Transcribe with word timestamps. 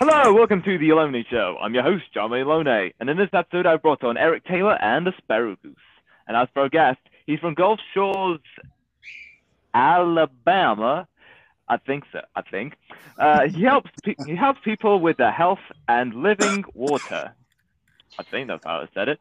Hello, 0.00 0.34
welcome 0.34 0.60
to 0.64 0.76
the 0.76 0.90
Alone 0.90 1.24
Show. 1.30 1.56
I'm 1.62 1.72
your 1.72 1.84
host, 1.84 2.02
John 2.12 2.30
Malone, 2.30 2.90
and 2.98 3.08
in 3.08 3.16
this 3.16 3.28
episode, 3.32 3.64
I 3.64 3.76
brought 3.76 4.02
on 4.02 4.16
Eric 4.16 4.44
Taylor 4.44 4.74
and 4.82 5.06
Goose. 5.28 5.76
And 6.26 6.36
as 6.36 6.48
for 6.52 6.62
our 6.62 6.68
guest, 6.68 6.98
he's 7.26 7.38
from 7.38 7.54
Gulf 7.54 7.78
Shores, 7.94 8.40
Alabama. 9.72 11.06
I 11.68 11.76
think 11.76 12.04
so. 12.12 12.22
I 12.34 12.42
think 12.42 12.74
uh, 13.18 13.46
he 13.46 13.62
helps 13.62 13.90
pe- 14.02 14.16
he 14.26 14.34
helps 14.34 14.60
people 14.64 14.98
with 14.98 15.16
their 15.16 15.30
health 15.30 15.60
and 15.86 16.12
living 16.12 16.64
water. 16.74 17.32
I 18.18 18.22
think 18.24 18.48
that's 18.48 18.64
how 18.64 18.80
I 18.80 18.88
said 18.94 19.08
it. 19.08 19.20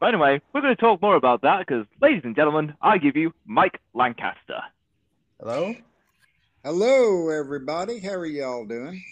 But 0.00 0.14
anyway, 0.14 0.40
we're 0.52 0.62
going 0.62 0.74
to 0.74 0.80
talk 0.80 1.02
more 1.02 1.14
about 1.14 1.42
that 1.42 1.58
because, 1.58 1.84
ladies 2.00 2.22
and 2.24 2.34
gentlemen, 2.34 2.74
I 2.80 2.96
give 2.96 3.16
you 3.16 3.34
Mike 3.44 3.80
Lancaster. 3.92 4.62
Hello? 5.38 5.74
Hello, 6.64 7.28
everybody. 7.28 7.98
How 8.00 8.14
are 8.14 8.24
y'all 8.24 8.64
doing? 8.64 9.02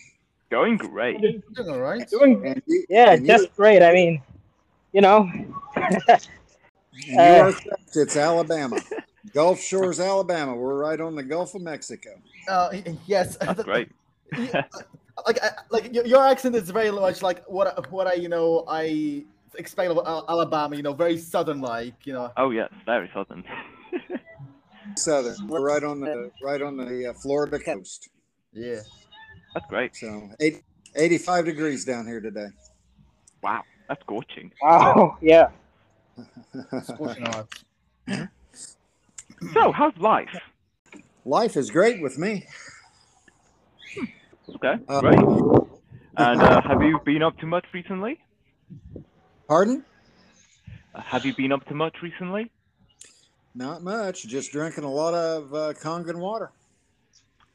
Going 0.53 0.77
great. 0.77 1.19
Doing 1.19 1.71
all 1.71 1.81
right. 1.81 2.07
Doing 2.11 2.63
yeah, 2.91 3.13
and 3.13 3.23
you- 3.27 3.27
just 3.27 3.57
great. 3.57 3.83
I 3.83 3.91
mean, 3.95 4.21
you 4.93 5.01
know, 5.01 5.27
and 5.75 6.29
you 6.93 7.19
uh. 7.19 7.53
It's 7.95 8.19
Alabama, 8.19 8.79
Gulf 9.33 9.59
Shores, 9.63 9.99
Alabama. 9.99 10.55
We're 10.55 10.77
right 10.77 11.01
on 11.01 11.15
the 11.15 11.23
Gulf 11.23 11.55
of 11.55 11.63
Mexico. 11.63 12.11
Uh, 12.47 12.69
yes. 13.07 13.39
That's 13.39 13.63
great. 13.71 13.89
Like, 15.27 15.39
like 15.71 15.95
your, 15.95 16.05
your 16.05 16.27
accent 16.29 16.55
is 16.55 16.69
very 16.69 16.91
much 16.91 17.23
like 17.23 17.43
what 17.49 17.69
I- 17.69 17.89
what 17.89 18.07
I 18.07 18.13
you 18.13 18.29
know 18.29 18.65
I 18.69 19.25
expect 19.57 19.91
of 19.91 20.07
Alabama. 20.29 20.77
You 20.77 20.83
know, 20.83 20.93
very 20.93 21.17
southern 21.17 21.63
like. 21.63 21.95
You 22.07 22.13
know. 22.13 22.31
Oh 22.37 22.51
yes, 22.51 22.69
very 22.85 23.11
southern. 23.15 23.43
Southern. 24.97 25.49
We're 25.49 25.63
right 25.67 25.83
on 25.83 26.01
the 26.01 26.31
right 26.45 26.61
on 26.61 26.77
the 26.77 27.07
uh, 27.09 27.13
Florida 27.15 27.59
coast. 27.59 28.11
Yeah. 28.53 28.81
That's 29.55 29.67
great. 29.67 29.95
So 29.97 30.31
eight, 30.41 30.63
85 30.95 31.45
degrees 31.45 31.85
down 31.85 32.07
here 32.07 32.21
today. 32.21 32.49
Wow, 33.43 33.63
that's 33.89 34.01
scorching. 34.03 34.53
wow, 34.63 35.17
yeah. 35.21 35.49
Scorching 36.83 37.25
hot. 37.27 37.49
So, 39.55 39.73
how's 39.73 39.97
life? 39.97 40.29
Life 41.25 41.57
is 41.57 41.71
great 41.71 42.01
with 42.03 42.19
me. 42.19 42.47
Okay, 44.55 44.75
Uh, 44.89 45.01
great. 45.01 45.19
And 46.17 46.41
uh, 46.43 46.61
have 46.63 46.83
you 46.83 47.01
been 47.05 47.23
up 47.23 47.39
to 47.39 47.47
much 47.47 47.65
recently? 47.73 48.21
Pardon? 49.49 49.85
Uh, 50.95 51.01
have 51.01 51.25
you 51.25 51.35
been 51.35 51.51
up 51.53 51.65
to 51.69 51.75
much 51.75 51.97
recently? 52.03 52.51
Not 53.55 53.83
much. 53.83 54.27
Just 54.27 54.53
drinking 54.53 54.85
a 54.85 54.91
lot 54.93 55.15
of 55.15 55.55
uh, 55.55 55.73
Kangen 55.73 56.17
water. 56.19 56.51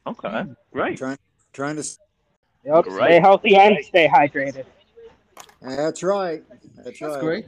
Okay, 0.06 0.44
great. 0.72 0.98
Trying 0.98 1.18
trying 1.52 1.76
to. 1.76 1.84
Yep. 2.64 2.84
Great. 2.84 3.04
Stay 3.04 3.20
healthy 3.20 3.56
and 3.56 3.84
stay 3.84 4.08
hydrated. 4.08 4.64
That's 5.62 6.02
right. 6.02 6.42
That's, 6.76 6.98
That's 6.98 7.00
right. 7.14 7.20
great. 7.20 7.46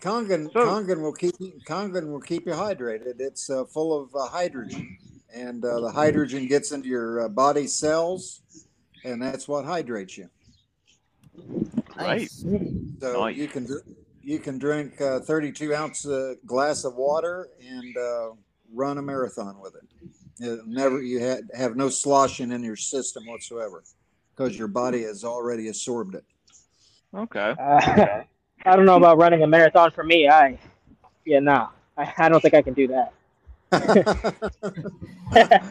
Kangen, 0.00 0.52
So- 0.52 0.66
Kangen 0.66 1.00
will 1.00 1.12
keep 1.12 1.34
you- 1.40 1.58
Kangen 1.66 2.10
will 2.12 2.20
keep 2.20 2.46
you 2.46 2.52
hydrated. 2.52 3.18
It's 3.18 3.50
uh, 3.50 3.64
full 3.64 3.98
of 3.98 4.14
uh, 4.14 4.26
hydrogen, 4.28 4.96
and 5.34 5.64
uh, 5.64 5.80
the 5.80 5.90
hydrogen 5.90 6.46
gets 6.46 6.72
into 6.72 6.88
your 6.88 7.24
uh, 7.24 7.28
body 7.28 7.66
cells, 7.66 8.42
and 9.04 9.20
that's 9.20 9.48
what 9.48 9.64
hydrates 9.64 10.16
you. 10.16 10.28
Great. 11.34 11.96
Nice. 11.96 12.44
So 13.00 13.20
Nice. 13.20 13.36
you 13.36 13.48
can 13.48 13.66
dr- 13.66 13.82
you 14.22 14.38
can 14.38 14.58
drink 14.58 15.00
uh, 15.00 15.20
32 15.20 15.74
ounce 15.74 16.06
uh, 16.06 16.34
glass 16.46 16.84
of 16.84 16.94
water 16.96 17.48
and 17.66 17.96
uh, 17.96 18.30
run 18.74 18.98
a 18.98 19.02
marathon 19.02 19.58
with 19.60 19.74
it. 19.76 20.08
It 20.38 20.66
never 20.66 21.00
you 21.02 21.20
ha- 21.20 21.42
have 21.56 21.76
no 21.76 21.88
sloshing 21.88 22.52
in 22.52 22.62
your 22.62 22.76
system 22.76 23.26
whatsoever 23.26 23.82
because 24.34 24.56
your 24.58 24.68
body 24.68 25.02
has 25.02 25.24
already 25.24 25.68
absorbed 25.68 26.14
it. 26.14 26.24
Okay. 27.14 27.54
Uh, 27.58 28.22
I 28.66 28.76
don't 28.76 28.84
know 28.84 28.96
about 28.96 29.18
running 29.18 29.42
a 29.42 29.46
marathon 29.46 29.90
for 29.90 30.04
me. 30.04 30.28
I, 30.28 30.58
yeah, 31.24 31.38
no, 31.38 31.68
I, 31.96 32.12
I 32.18 32.28
don't 32.28 32.40
think 32.40 32.54
I 32.54 32.62
can 32.62 32.74
do 32.74 32.88
that. 32.88 33.12
I, 33.72 34.08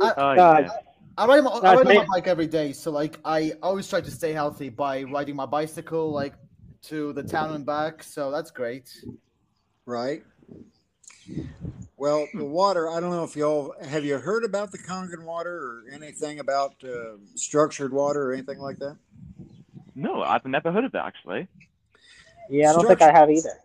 I, 0.00 0.12
Oh, 0.16 0.22
Uh, 0.30 0.34
yeah. 0.36 0.68
I 1.16 1.26
ride, 1.26 1.44
my, 1.44 1.50
I 1.50 1.74
ride 1.74 1.86
my 1.86 2.06
bike 2.12 2.26
every 2.26 2.48
day, 2.48 2.72
so 2.72 2.90
like 2.90 3.20
I 3.24 3.52
always 3.62 3.88
try 3.88 4.00
to 4.00 4.10
stay 4.10 4.32
healthy 4.32 4.68
by 4.68 5.04
riding 5.04 5.36
my 5.36 5.46
bicycle 5.46 6.10
like 6.10 6.34
to 6.84 7.12
the 7.12 7.22
town 7.22 7.54
and 7.54 7.64
back. 7.64 8.02
So 8.02 8.32
that's 8.32 8.50
great. 8.50 8.90
right? 9.86 10.22
Well, 11.96 12.26
the 12.34 12.44
water, 12.44 12.90
I 12.90 12.98
don't 12.98 13.10
know 13.10 13.24
if 13.24 13.36
y'all 13.36 13.74
have 13.86 14.04
you 14.04 14.18
heard 14.18 14.44
about 14.44 14.72
the 14.72 14.78
Kangen 14.78 15.24
water 15.24 15.56
or 15.56 15.84
anything 15.92 16.40
about 16.40 16.74
uh, 16.82 17.18
structured 17.36 17.92
water 17.92 18.30
or 18.30 18.32
anything 18.32 18.58
like 18.58 18.78
that? 18.78 18.96
No, 19.94 20.22
I've 20.22 20.44
never 20.44 20.72
heard 20.72 20.84
of 20.84 20.94
it 20.94 20.98
actually. 20.98 21.46
Yeah, 22.50 22.70
I 22.70 22.72
don't 22.74 22.86
think 22.86 23.00
I 23.00 23.12
have 23.12 23.30
either. 23.30 23.60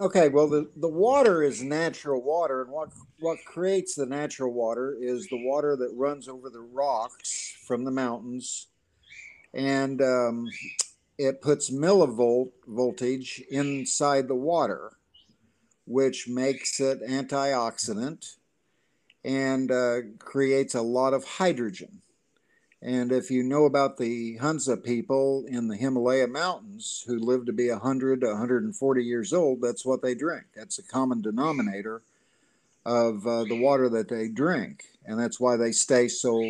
Okay, 0.00 0.30
well, 0.30 0.48
the, 0.48 0.70
the 0.76 0.88
water 0.88 1.42
is 1.42 1.62
natural 1.62 2.22
water, 2.22 2.62
and 2.62 2.70
what 2.70 2.88
what 3.18 3.38
creates 3.44 3.94
the 3.94 4.06
natural 4.06 4.52
water 4.52 4.96
is 4.98 5.28
the 5.28 5.44
water 5.46 5.76
that 5.76 5.92
runs 5.94 6.26
over 6.26 6.48
the 6.48 6.60
rocks 6.60 7.54
from 7.66 7.84
the 7.84 7.90
mountains, 7.90 8.68
and 9.52 10.00
um, 10.00 10.48
it 11.18 11.42
puts 11.42 11.70
millivolt 11.70 12.52
voltage 12.66 13.42
inside 13.50 14.26
the 14.26 14.34
water, 14.34 14.92
which 15.90 16.28
makes 16.28 16.78
it 16.78 17.02
antioxidant 17.02 18.36
and 19.24 19.72
uh, 19.72 19.96
creates 20.20 20.76
a 20.76 20.82
lot 20.82 21.12
of 21.12 21.24
hydrogen. 21.24 22.00
And 22.80 23.10
if 23.10 23.28
you 23.28 23.42
know 23.42 23.64
about 23.64 23.96
the 23.96 24.36
Hunza 24.36 24.76
people 24.76 25.44
in 25.48 25.66
the 25.66 25.76
Himalaya 25.76 26.28
mountains 26.28 27.02
who 27.08 27.18
live 27.18 27.44
to 27.46 27.52
be 27.52 27.70
100 27.70 28.20
to 28.20 28.28
140 28.28 29.04
years 29.04 29.32
old, 29.32 29.60
that's 29.60 29.84
what 29.84 30.00
they 30.00 30.14
drink. 30.14 30.44
That's 30.54 30.78
a 30.78 30.84
common 30.84 31.22
denominator 31.22 32.02
of 32.86 33.26
uh, 33.26 33.44
the 33.44 33.60
water 33.60 33.88
that 33.88 34.08
they 34.08 34.28
drink. 34.28 34.84
And 35.04 35.18
that's 35.18 35.40
why 35.40 35.56
they 35.56 35.72
stay 35.72 36.06
so, 36.06 36.40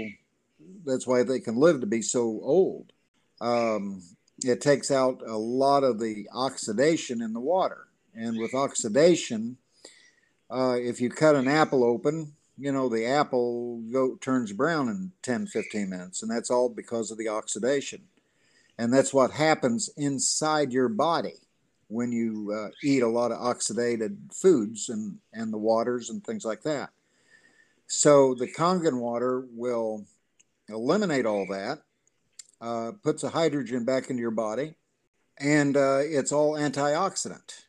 that's 0.84 1.06
why 1.06 1.22
they 1.22 1.40
can 1.40 1.56
live 1.56 1.80
to 1.80 1.86
be 1.86 2.02
so 2.02 2.40
old. 2.42 2.92
Um, 3.40 4.02
it 4.44 4.60
takes 4.60 4.90
out 4.90 5.22
a 5.26 5.38
lot 5.38 5.82
of 5.82 5.98
the 5.98 6.28
oxidation 6.34 7.22
in 7.22 7.32
the 7.32 7.40
water. 7.40 7.86
And 8.14 8.38
with 8.38 8.54
oxidation, 8.54 9.56
uh, 10.50 10.76
if 10.78 11.00
you 11.00 11.10
cut 11.10 11.36
an 11.36 11.48
apple 11.48 11.84
open, 11.84 12.34
you 12.58 12.72
know 12.72 12.88
the 12.88 13.06
apple 13.06 13.80
go 13.90 14.16
turns 14.16 14.52
brown 14.52 14.88
in 14.88 15.12
10 15.22 15.46
15 15.46 15.88
minutes 15.88 16.22
and 16.22 16.30
that's 16.30 16.50
all 16.50 16.68
because 16.68 17.10
of 17.10 17.16
the 17.16 17.28
oxidation. 17.28 18.02
And 18.78 18.92
that's 18.92 19.14
what 19.14 19.30
happens 19.30 19.90
inside 19.96 20.72
your 20.72 20.88
body 20.88 21.36
when 21.88 22.12
you 22.12 22.52
uh, 22.52 22.70
eat 22.82 23.02
a 23.02 23.08
lot 23.08 23.32
of 23.32 23.38
oxidated 23.38 24.34
foods 24.34 24.88
and 24.88 25.18
and 25.32 25.52
the 25.52 25.58
waters 25.58 26.10
and 26.10 26.22
things 26.22 26.44
like 26.44 26.62
that. 26.62 26.90
So 27.86 28.34
the 28.34 28.46
kangen 28.46 29.00
water 29.00 29.46
will 29.52 30.04
eliminate 30.68 31.26
all 31.26 31.46
that 31.50 31.78
uh, 32.60 32.92
puts 33.02 33.24
a 33.24 33.30
hydrogen 33.30 33.84
back 33.84 34.10
into 34.10 34.20
your 34.20 34.30
body 34.30 34.74
and 35.38 35.76
uh, 35.76 36.00
it's 36.02 36.32
all 36.32 36.52
antioxidant 36.52 37.64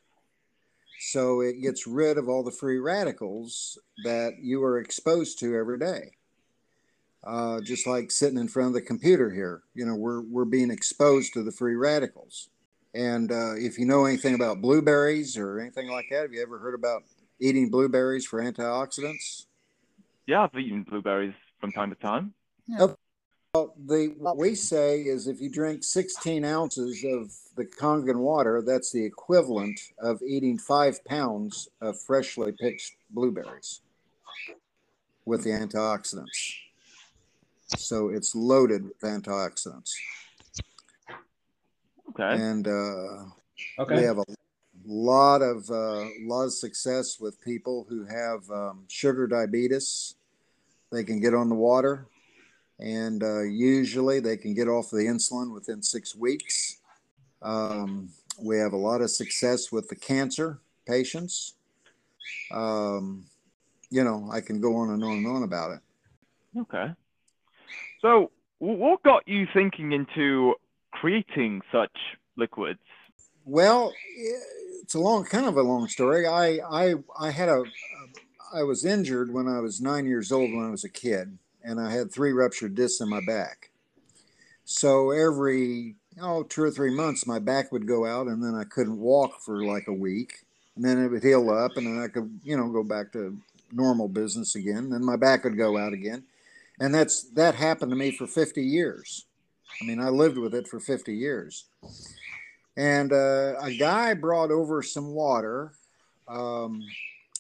so 1.04 1.42
it 1.42 1.60
gets 1.64 1.88
rid 1.88 2.20
of 2.20 2.30
all 2.30 2.44
the 2.44 2.52
free 2.52 2.78
radicals 2.78 3.80
that 4.04 4.34
you 4.40 4.64
are 4.64 4.78
exposed 4.78 5.40
to 5.40 5.56
every 5.56 5.80
day. 5.80 6.12
Uh, 7.26 7.60
just 7.62 7.88
like 7.88 8.12
sitting 8.12 8.38
in 8.38 8.48
front 8.48 8.68
of 8.68 8.74
the 8.76 8.82
computer 8.82 9.32
here, 9.32 9.64
you 9.74 9.84
know, 9.84 9.96
we're, 9.96 10.22
we're 10.22 10.46
being 10.46 10.70
exposed 10.70 11.34
to 11.34 11.42
the 11.42 11.52
free 11.52 11.76
radicals. 11.76 12.50
And 12.94 13.32
uh, 13.32 13.56
if 13.56 13.80
you 13.80 13.86
know 13.86 14.06
anything 14.06 14.36
about 14.36 14.62
blueberries 14.62 15.38
or 15.38 15.60
anything 15.60 15.90
like 15.90 16.06
that, 16.12 16.22
have 16.22 16.34
you 16.34 16.42
ever 16.44 16.60
heard 16.60 16.76
about 16.76 17.02
eating 17.40 17.72
blueberries 17.72 18.28
for 18.28 18.40
antioxidants? 18.40 19.48
Yeah, 20.28 20.44
I've 20.44 20.60
eaten 20.60 20.84
blueberries 20.84 21.34
from 21.60 21.72
time 21.72 21.90
to 21.90 21.96
time. 21.96 22.36
Well, 23.54 23.74
the 23.86 24.16
what 24.18 24.38
we 24.38 24.56
say 24.56 25.02
is 25.02 25.28
if 25.28 25.42
you 25.42 25.50
drink 25.50 25.84
16 25.84 26.46
ounces 26.46 27.04
of 27.04 27.34
the 27.58 27.66
Kangen 27.66 28.20
water, 28.20 28.64
that's 28.66 28.94
the 28.94 29.04
equivalent 29.04 29.78
of 30.00 30.22
eating 30.22 30.58
five 30.58 31.04
pounds 31.04 31.68
of 31.82 32.00
freshly 32.00 32.54
picked 32.54 32.94
blueberries 33.10 33.82
with 35.26 35.44
the 35.44 35.50
antioxidants. 35.50 36.54
So 37.76 38.08
it's 38.08 38.34
loaded 38.36 38.86
with 38.86 39.02
antioxidants, 39.02 39.92
Okay. 42.12 42.32
and 42.42 42.66
uh, 42.66 43.26
we 43.90 44.04
have 44.04 44.20
a 44.20 44.24
lot 44.86 45.42
of 45.42 45.70
uh, 45.70 46.06
lot 46.22 46.44
of 46.44 46.54
success 46.54 47.20
with 47.20 47.42
people 47.42 47.86
who 47.90 48.06
have 48.06 48.50
um, 48.50 48.86
sugar 48.88 49.28
diabetes. 49.28 50.16
They 50.90 51.04
can 51.04 51.20
get 51.20 51.34
on 51.34 51.50
the 51.50 51.56
water, 51.56 52.08
and 52.82 53.24
uh, 53.24 53.42
usually 53.44 54.20
they 54.20 54.38
can 54.38 54.54
get 54.54 54.68
off 54.68 54.90
the 54.90 54.98
insulin 54.98 55.54
within 55.54 55.82
six 55.82 56.16
weeks. 56.16 56.80
Um, 57.42 58.10
we 58.42 58.58
have 58.58 58.74
a 58.74 58.78
lot 58.78 59.02
of 59.02 59.12
success 59.12 59.72
with 59.72 59.88
the 59.88 59.96
cancer 59.96 60.60
patients. 60.88 61.54
Um, 62.52 63.26
you 63.90 64.04
know, 64.04 64.30
I 64.32 64.42
can 64.42 64.60
go 64.60 64.76
on 64.78 64.90
and 64.90 65.04
on 65.04 65.18
and 65.18 65.28
on 65.28 65.44
about 65.44 65.72
it. 65.72 65.80
Okay. 66.60 66.92
So, 68.02 68.32
what 68.60 69.04
got 69.04 69.28
you 69.28 69.48
thinking 69.54 69.92
into 69.92 70.56
creating 70.92 71.62
such 71.72 71.96
liquids? 72.36 72.80
Well, 73.46 73.94
it's 74.82 74.94
a 74.94 75.00
long, 75.00 75.26
kind 75.26 75.46
of 75.46 75.58
a 75.58 75.62
long 75.62 75.88
story. 75.88 76.28
I, 76.28 76.60
I, 76.70 76.94
I 77.20 77.32
had 77.32 77.50
a, 77.50 77.64
I 78.54 78.64
was 78.64 78.86
injured 78.86 79.34
when 79.34 79.48
I 79.48 79.60
was 79.60 79.82
nine 79.82 80.06
years 80.06 80.32
old 80.32 80.52
when 80.52 80.66
I 80.66 80.70
was 80.70 80.84
a 80.84 80.90
kid, 80.90 81.38
and 81.64 81.80
I 81.80 81.92
had 81.92 82.12
three 82.12 82.32
ruptured 82.32 82.76
discs 82.76 83.02
in 83.02 83.10
my 83.10 83.22
back. 83.26 83.70
So 84.66 85.12
every 85.12 85.96
oh 86.22 86.44
two 86.44 86.64
or 86.64 86.72
three 86.72 86.94
months, 86.94 87.28
my 87.28 87.40
back 87.40 87.72
would 87.72 87.88
go 87.88 88.06
out, 88.06 88.28
and 88.28 88.44
then 88.44 88.56
I 88.56 88.64
couldn't 88.64 89.00
walk 89.00 89.40
for 89.42 89.64
like 89.64 89.88
a 89.88 89.94
week, 89.94 90.46
and 90.76 90.86
then 90.86 91.04
it 91.04 91.10
would 91.10 91.24
heal 91.24 91.50
up, 91.50 91.78
and 91.78 91.88
then 91.88 92.02
I 92.02 92.08
could 92.08 92.40
you 92.44 92.58
know 92.58 92.70
go 92.70 92.84
back 92.84 93.12
to 93.14 93.38
normal 93.72 94.08
business 94.08 94.56
again. 94.56 94.90
Then 94.90 95.04
my 95.04 95.16
back 95.16 95.44
would 95.44 95.58
go 95.58 95.78
out 95.78 95.94
again, 95.94 96.24
and 96.80 96.94
that's 96.94 97.24
that 97.32 97.56
happened 97.56 97.92
to 97.92 97.98
me 97.98 98.12
for 98.12 98.28
50 98.28 98.64
years. 98.64 99.26
I 99.82 99.86
mean, 99.86 100.00
I 100.00 100.10
lived 100.10 100.38
with 100.38 100.54
it 100.54 100.68
for 100.68 100.80
50 100.80 101.16
years. 101.16 101.66
And 102.78 103.12
uh, 103.12 103.56
a 103.62 103.76
guy 103.78 104.14
brought 104.14 104.52
over 104.52 104.82
some 104.82 105.14
water 105.14 105.74
um, 106.28 106.84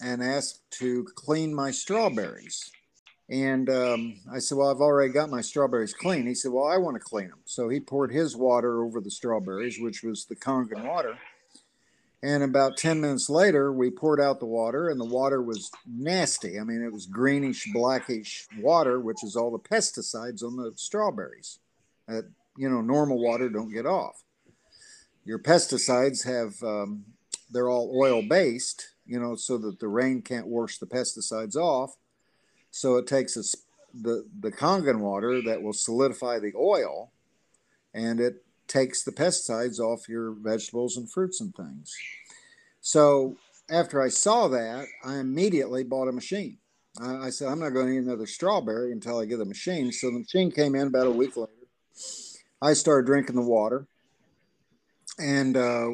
and 0.01 0.23
asked 0.23 0.61
to 0.71 1.05
clean 1.15 1.53
my 1.53 1.71
strawberries. 1.71 2.71
And 3.31 3.69
um, 3.69 4.19
I 4.29 4.39
said, 4.39 4.57
Well, 4.57 4.69
I've 4.69 4.81
already 4.81 5.13
got 5.13 5.29
my 5.29 5.39
strawberries 5.39 5.93
clean. 5.93 6.27
He 6.27 6.35
said, 6.35 6.51
Well, 6.51 6.65
I 6.65 6.77
want 6.77 6.95
to 6.95 6.99
clean 6.99 7.29
them. 7.29 7.39
So 7.45 7.69
he 7.69 7.79
poured 7.79 8.11
his 8.11 8.35
water 8.35 8.83
over 8.83 8.99
the 8.99 9.09
strawberries, 9.09 9.79
which 9.79 10.03
was 10.03 10.25
the 10.25 10.35
Kangen 10.35 10.85
water. 10.85 11.17
And 12.21 12.43
about 12.43 12.77
10 12.77 13.01
minutes 13.01 13.29
later, 13.29 13.71
we 13.71 13.89
poured 13.89 14.19
out 14.19 14.39
the 14.39 14.45
water, 14.45 14.89
and 14.89 14.99
the 14.99 15.05
water 15.05 15.41
was 15.41 15.71
nasty. 15.87 16.59
I 16.59 16.63
mean, 16.63 16.83
it 16.83 16.93
was 16.93 17.07
greenish, 17.07 17.71
blackish 17.73 18.47
water, 18.59 18.99
which 18.99 19.23
is 19.23 19.35
all 19.35 19.49
the 19.49 19.57
pesticides 19.57 20.43
on 20.43 20.55
the 20.55 20.73
strawberries 20.75 21.57
that, 22.07 22.25
you 22.57 22.69
know, 22.69 22.81
normal 22.81 23.17
water 23.17 23.49
don't 23.49 23.73
get 23.73 23.87
off. 23.87 24.23
Your 25.25 25.39
pesticides 25.39 26.23
have, 26.25 26.61
um, 26.61 27.05
they're 27.49 27.69
all 27.69 27.91
oil 27.99 28.21
based, 28.21 28.89
you 29.05 29.19
know, 29.19 29.33
so 29.35 29.57
that 29.57 29.79
the 29.79 29.87
rain 29.87 30.21
can't 30.21 30.47
wash 30.47 30.77
the 30.77 30.85
pesticides 30.85 31.55
off. 31.55 31.95
So 32.71 32.95
it 32.95 33.07
takes 33.07 33.37
a, 33.37 33.43
the, 33.93 34.25
the 34.39 34.51
Kangen 34.51 34.99
water 34.99 35.41
that 35.43 35.61
will 35.61 35.73
solidify 35.73 36.39
the 36.39 36.53
oil 36.55 37.11
and 37.93 38.19
it 38.19 38.43
takes 38.67 39.03
the 39.03 39.11
pesticides 39.11 39.79
off 39.79 40.07
your 40.07 40.31
vegetables 40.31 40.97
and 40.97 41.11
fruits 41.11 41.41
and 41.41 41.53
things. 41.53 41.93
So 42.79 43.35
after 43.69 44.01
I 44.01 44.09
saw 44.09 44.47
that, 44.47 44.85
I 45.03 45.17
immediately 45.17 45.83
bought 45.83 46.07
a 46.07 46.13
machine. 46.13 46.57
I, 46.99 47.27
I 47.27 47.29
said, 47.29 47.49
I'm 47.49 47.59
not 47.59 47.69
going 47.69 47.87
to 47.87 47.93
eat 47.93 48.03
another 48.03 48.25
strawberry 48.25 48.91
until 48.91 49.19
I 49.19 49.25
get 49.25 49.41
a 49.41 49.45
machine. 49.45 49.91
So 49.91 50.07
the 50.07 50.19
machine 50.19 50.51
came 50.51 50.75
in 50.75 50.87
about 50.87 51.07
a 51.07 51.11
week 51.11 51.35
later. 51.37 51.51
I 52.61 52.73
started 52.73 53.05
drinking 53.05 53.35
the 53.35 53.41
water. 53.41 53.87
And 55.19 55.57
uh, 55.57 55.89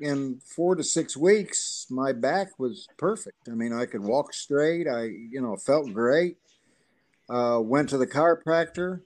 in 0.00 0.40
four 0.44 0.74
to 0.74 0.84
six 0.84 1.16
weeks, 1.16 1.86
my 1.90 2.12
back 2.12 2.58
was 2.58 2.86
perfect. 2.98 3.48
I 3.48 3.54
mean, 3.54 3.72
I 3.72 3.86
could 3.86 4.02
walk 4.02 4.32
straight. 4.32 4.86
I, 4.86 5.04
you 5.04 5.40
know, 5.40 5.56
felt 5.56 5.92
great. 5.92 6.36
Uh, 7.28 7.60
went 7.62 7.88
to 7.90 7.98
the 7.98 8.06
chiropractor. 8.06 9.00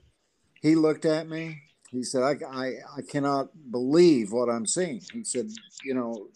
He 0.61 0.75
looked 0.75 1.05
at 1.05 1.27
me. 1.27 1.61
He 1.89 2.03
said, 2.03 2.23
I, 2.23 2.35
I, 2.49 2.65
I 2.97 3.01
cannot 3.01 3.49
believe 3.71 4.31
what 4.31 4.49
I'm 4.49 4.65
seeing. 4.65 5.01
He 5.11 5.23
said, 5.23 5.49
you 5.83 5.93
know, 5.93 6.27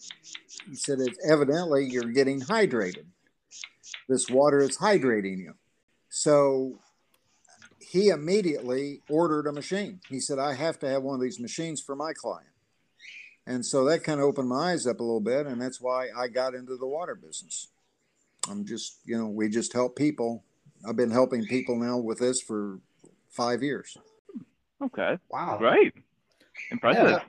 he 0.68 0.74
said, 0.74 1.00
it's 1.00 1.18
evidently 1.26 1.86
you're 1.86 2.12
getting 2.12 2.40
hydrated. 2.40 3.06
This 4.08 4.28
water 4.28 4.60
is 4.60 4.76
hydrating 4.76 5.38
you. 5.38 5.54
So 6.10 6.80
he 7.80 8.08
immediately 8.08 9.02
ordered 9.08 9.46
a 9.46 9.52
machine. 9.52 10.00
He 10.08 10.20
said, 10.20 10.38
I 10.38 10.54
have 10.54 10.78
to 10.80 10.88
have 10.88 11.02
one 11.02 11.14
of 11.14 11.20
these 11.22 11.40
machines 11.40 11.80
for 11.80 11.96
my 11.96 12.12
client. 12.12 12.48
And 13.46 13.64
so 13.64 13.84
that 13.84 14.02
kind 14.02 14.18
of 14.20 14.26
opened 14.26 14.48
my 14.48 14.72
eyes 14.72 14.86
up 14.86 14.98
a 15.00 15.02
little 15.02 15.20
bit. 15.20 15.46
And 15.46 15.60
that's 15.60 15.80
why 15.80 16.08
I 16.16 16.28
got 16.28 16.54
into 16.54 16.76
the 16.76 16.86
water 16.86 17.14
business. 17.14 17.68
I'm 18.50 18.64
just, 18.64 18.98
you 19.04 19.16
know, 19.16 19.26
we 19.28 19.48
just 19.48 19.72
help 19.72 19.96
people. 19.96 20.42
I've 20.86 20.96
been 20.96 21.10
helping 21.10 21.44
people 21.46 21.76
now 21.76 21.96
with 21.98 22.18
this 22.18 22.40
for 22.40 22.78
five 23.30 23.62
years. 23.62 23.96
Okay, 24.82 25.16
Wow. 25.30 25.56
great, 25.58 25.94
impressive. 26.70 27.08
Yeah. 27.10 27.20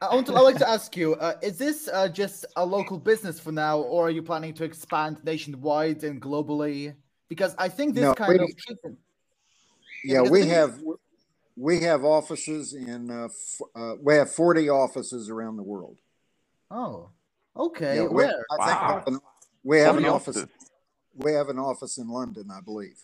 I 0.00 0.14
want 0.14 0.26
to, 0.28 0.34
I'd 0.34 0.40
like 0.40 0.56
to 0.58 0.68
ask 0.68 0.96
you: 0.96 1.14
uh, 1.14 1.34
Is 1.42 1.58
this 1.58 1.88
uh, 1.92 2.08
just 2.08 2.44
a 2.56 2.64
local 2.64 2.98
business 2.98 3.38
for 3.40 3.52
now, 3.52 3.78
or 3.80 4.06
are 4.06 4.10
you 4.10 4.22
planning 4.22 4.54
to 4.54 4.64
expand 4.64 5.18
nationwide 5.24 6.02
and 6.04 6.20
globally? 6.22 6.94
Because 7.28 7.54
I 7.58 7.68
think 7.68 7.94
this 7.94 8.02
No, 8.02 8.14
kind 8.14 8.38
we- 8.38 8.44
of 8.44 8.56
treatment. 8.56 8.98
Yeah, 10.04 10.22
we 10.22 10.28
the 10.28 10.34
thing 10.40 10.48
is- 10.50 10.54
have 10.56 10.80
we 11.56 11.80
have 11.80 12.04
offices 12.04 12.74
in 12.74 13.10
uh, 13.10 13.24
f- 13.26 13.60
uh, 13.74 13.94
we 14.02 14.14
have 14.14 14.32
40 14.32 14.68
offices 14.70 15.28
around 15.28 15.56
the 15.56 15.62
world. 15.62 15.98
Oh, 16.70 17.10
okay. 17.56 17.96
Yeah, 17.96 18.02
we, 18.04 18.08
Where? 18.08 18.44
I 18.50 18.66
think 18.66 18.80
we 18.80 18.86
Wow. 18.86 18.94
have 18.98 19.06
an, 19.08 19.20
we 19.64 19.78
have 19.78 19.96
an 19.96 20.04
office. 20.06 20.36
offices. 20.38 20.70
We 21.14 21.32
have 21.32 21.48
an 21.50 21.58
office 21.58 21.98
in 21.98 22.08
London, 22.08 22.48
I 22.50 22.60
believe. 22.62 22.98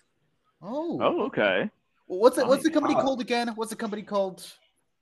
Oh. 0.62 0.98
Oh, 1.00 1.22
okay. 1.26 1.70
What's 2.06 2.38
it? 2.38 2.46
What's 2.46 2.64
the 2.64 2.70
company 2.70 2.94
called 2.94 3.20
again? 3.20 3.48
What's 3.54 3.70
the 3.70 3.76
company 3.76 4.02
called? 4.02 4.50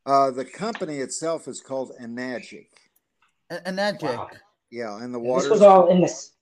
Uh, 0.04 0.30
the 0.32 0.44
company 0.44 0.98
itself 0.98 1.46
is 1.46 1.60
called 1.60 1.92
Enagic. 2.02 2.66
A- 3.50 3.60
Enagic. 3.60 4.02
Wow. 4.16 4.28
Yeah, 4.70 4.96
and 4.96 5.14
the 5.14 5.18
And 5.18 5.28
water. 5.28 5.42
this 5.42 5.50
was 5.50 5.62
all 5.62 5.88
in 5.88 6.00
this. 6.00 6.32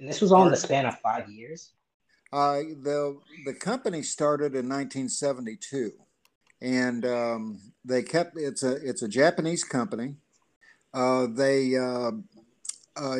And 0.00 0.08
this 0.08 0.20
was 0.20 0.32
all 0.32 0.44
in 0.44 0.50
the 0.50 0.56
span 0.56 0.86
of 0.86 0.98
five 0.98 1.30
years. 1.30 1.72
Uh, 2.32 2.56
the 2.82 3.16
the 3.46 3.54
company 3.54 4.02
started 4.02 4.54
in 4.56 4.68
1972, 4.68 5.92
and 6.62 7.04
um, 7.04 7.58
they 7.84 8.02
kept 8.02 8.36
it's 8.36 8.62
a 8.62 8.74
it's 8.88 9.02
a 9.02 9.08
Japanese 9.08 9.64
company. 9.64 10.14
Uh, 10.94 11.26
they 11.28 11.76
uh, 11.76 12.12
uh, 12.96 13.18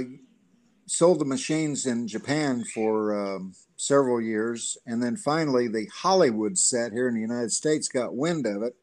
sold 0.87 1.19
the 1.19 1.25
machines 1.25 1.85
in 1.85 2.07
Japan 2.07 2.65
for 2.65 3.19
um, 3.19 3.55
several 3.77 4.21
years, 4.21 4.79
and 4.87 5.03
then 5.03 5.17
finally 5.17 5.67
the 5.67 5.89
Hollywood 5.93 6.57
set 6.57 6.93
here 6.93 7.09
in 7.09 7.15
the 7.15 7.21
United 7.21 7.51
States 7.51 7.89
got 7.89 8.15
wind 8.15 8.47
of 8.47 8.63
it, 8.63 8.77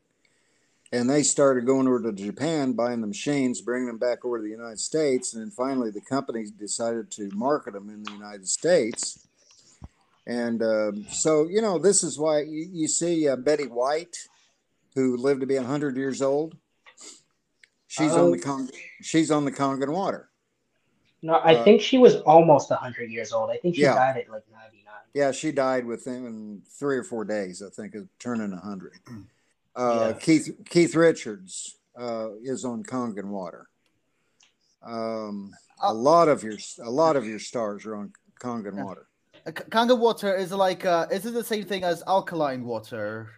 and 0.92 1.10
they 1.10 1.24
started 1.24 1.66
going 1.66 1.88
over 1.88 2.02
to 2.02 2.12
Japan, 2.12 2.74
buying 2.74 3.00
the 3.00 3.08
machines, 3.08 3.62
bringing 3.62 3.88
them 3.88 4.00
back 4.00 4.26
over 4.26 4.40
to 4.40 4.44
the 4.44 4.50
United 4.50 4.80
States, 4.80 5.34
and 5.34 5.42
then 5.42 5.52
finally 5.52 5.92
the 5.92 6.02
company 6.02 6.48
decided 6.58 7.10
to 7.12 7.30
market 7.34 7.74
them 7.74 7.90
in 7.90 8.04
the 8.04 8.12
United 8.12 8.48
States. 8.48 9.26
And 10.28 10.62
um, 10.62 11.06
so, 11.10 11.48
you 11.48 11.62
know, 11.62 11.80
this 11.80 12.04
is 12.04 12.20
why 12.20 12.42
you, 12.42 12.68
you 12.72 12.88
see 12.88 13.28
uh, 13.28 13.36
Betty 13.36 13.66
White, 13.66 14.28
who 14.96 15.18
lived 15.18 15.42
to 15.42 15.48
be 15.48 15.56
100 15.56 15.98
years 15.98 16.22
old. 16.22 16.56
She's 17.88 18.12
on 18.12 18.32
the 18.32 18.38
Oh. 18.38 18.42
Cong- 18.42 18.70
she's 19.02 19.32
on 19.32 19.46
the 19.46 19.52
Kangen 19.52 19.90
water. 19.92 20.30
No, 21.22 21.34
I 21.34 21.56
Uh, 21.56 21.64
think 21.64 21.82
she 21.82 21.98
was 21.98 22.18
almost 22.22 22.70
hundred 22.72 23.10
years 23.12 23.34
old. 23.34 23.50
I 23.50 23.58
think 23.58 23.76
she 23.76 23.82
Yeah. 23.82 23.96
died 23.96 24.18
at 24.18 24.30
like 24.30 24.44
ninety 24.52 24.84
nine. 24.86 24.94
Yeah, 25.14 25.32
she 25.32 25.52
died 25.52 25.86
within 25.86 26.62
three 26.68 26.98
or 26.98 27.04
four 27.04 27.26
days, 27.26 27.62
I 27.64 27.70
think, 27.70 27.96
of 27.96 28.08
turning 28.20 28.54
100. 28.54 28.94
Uh, 29.76 30.14
Yeah. 30.14 30.20
Keith 30.20 30.58
Keith 30.70 30.96
Richards 30.96 31.76
uh, 31.96 32.30
is 32.44 32.64
on 32.64 32.84
Kangen 32.84 33.26
water. 33.26 33.68
Um, 34.82 35.54
a 35.82 35.88
Uh, 35.88 35.94
lot 35.94 36.28
of 36.30 36.44
your 36.44 36.58
a 36.82 36.92
lot 36.92 37.16
of 37.18 37.26
your 37.28 37.40
stars 37.40 37.86
are 37.86 37.96
on 37.96 38.14
Kangen 38.40 38.76
Yeah. 38.78 38.84
water. 38.84 39.08
Uh, 39.46 39.52
K- 39.52 39.64
Kanga 39.72 39.96
water 39.96 40.34
is 40.36 40.52
like 40.54 40.86
uh, 40.86 41.08
is 41.12 41.26
it 41.26 41.32
the 41.34 41.44
same 41.44 41.66
thing 41.66 41.84
as 41.84 42.04
alkaline 42.08 42.64
water? 42.64 43.32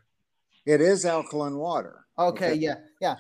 It 0.66 0.82
is 0.82 1.06
alkaline 1.06 1.58
water. 1.58 2.06
Okay, 2.18 2.54
yeah, 2.54 2.76
yeah. 3.00 3.16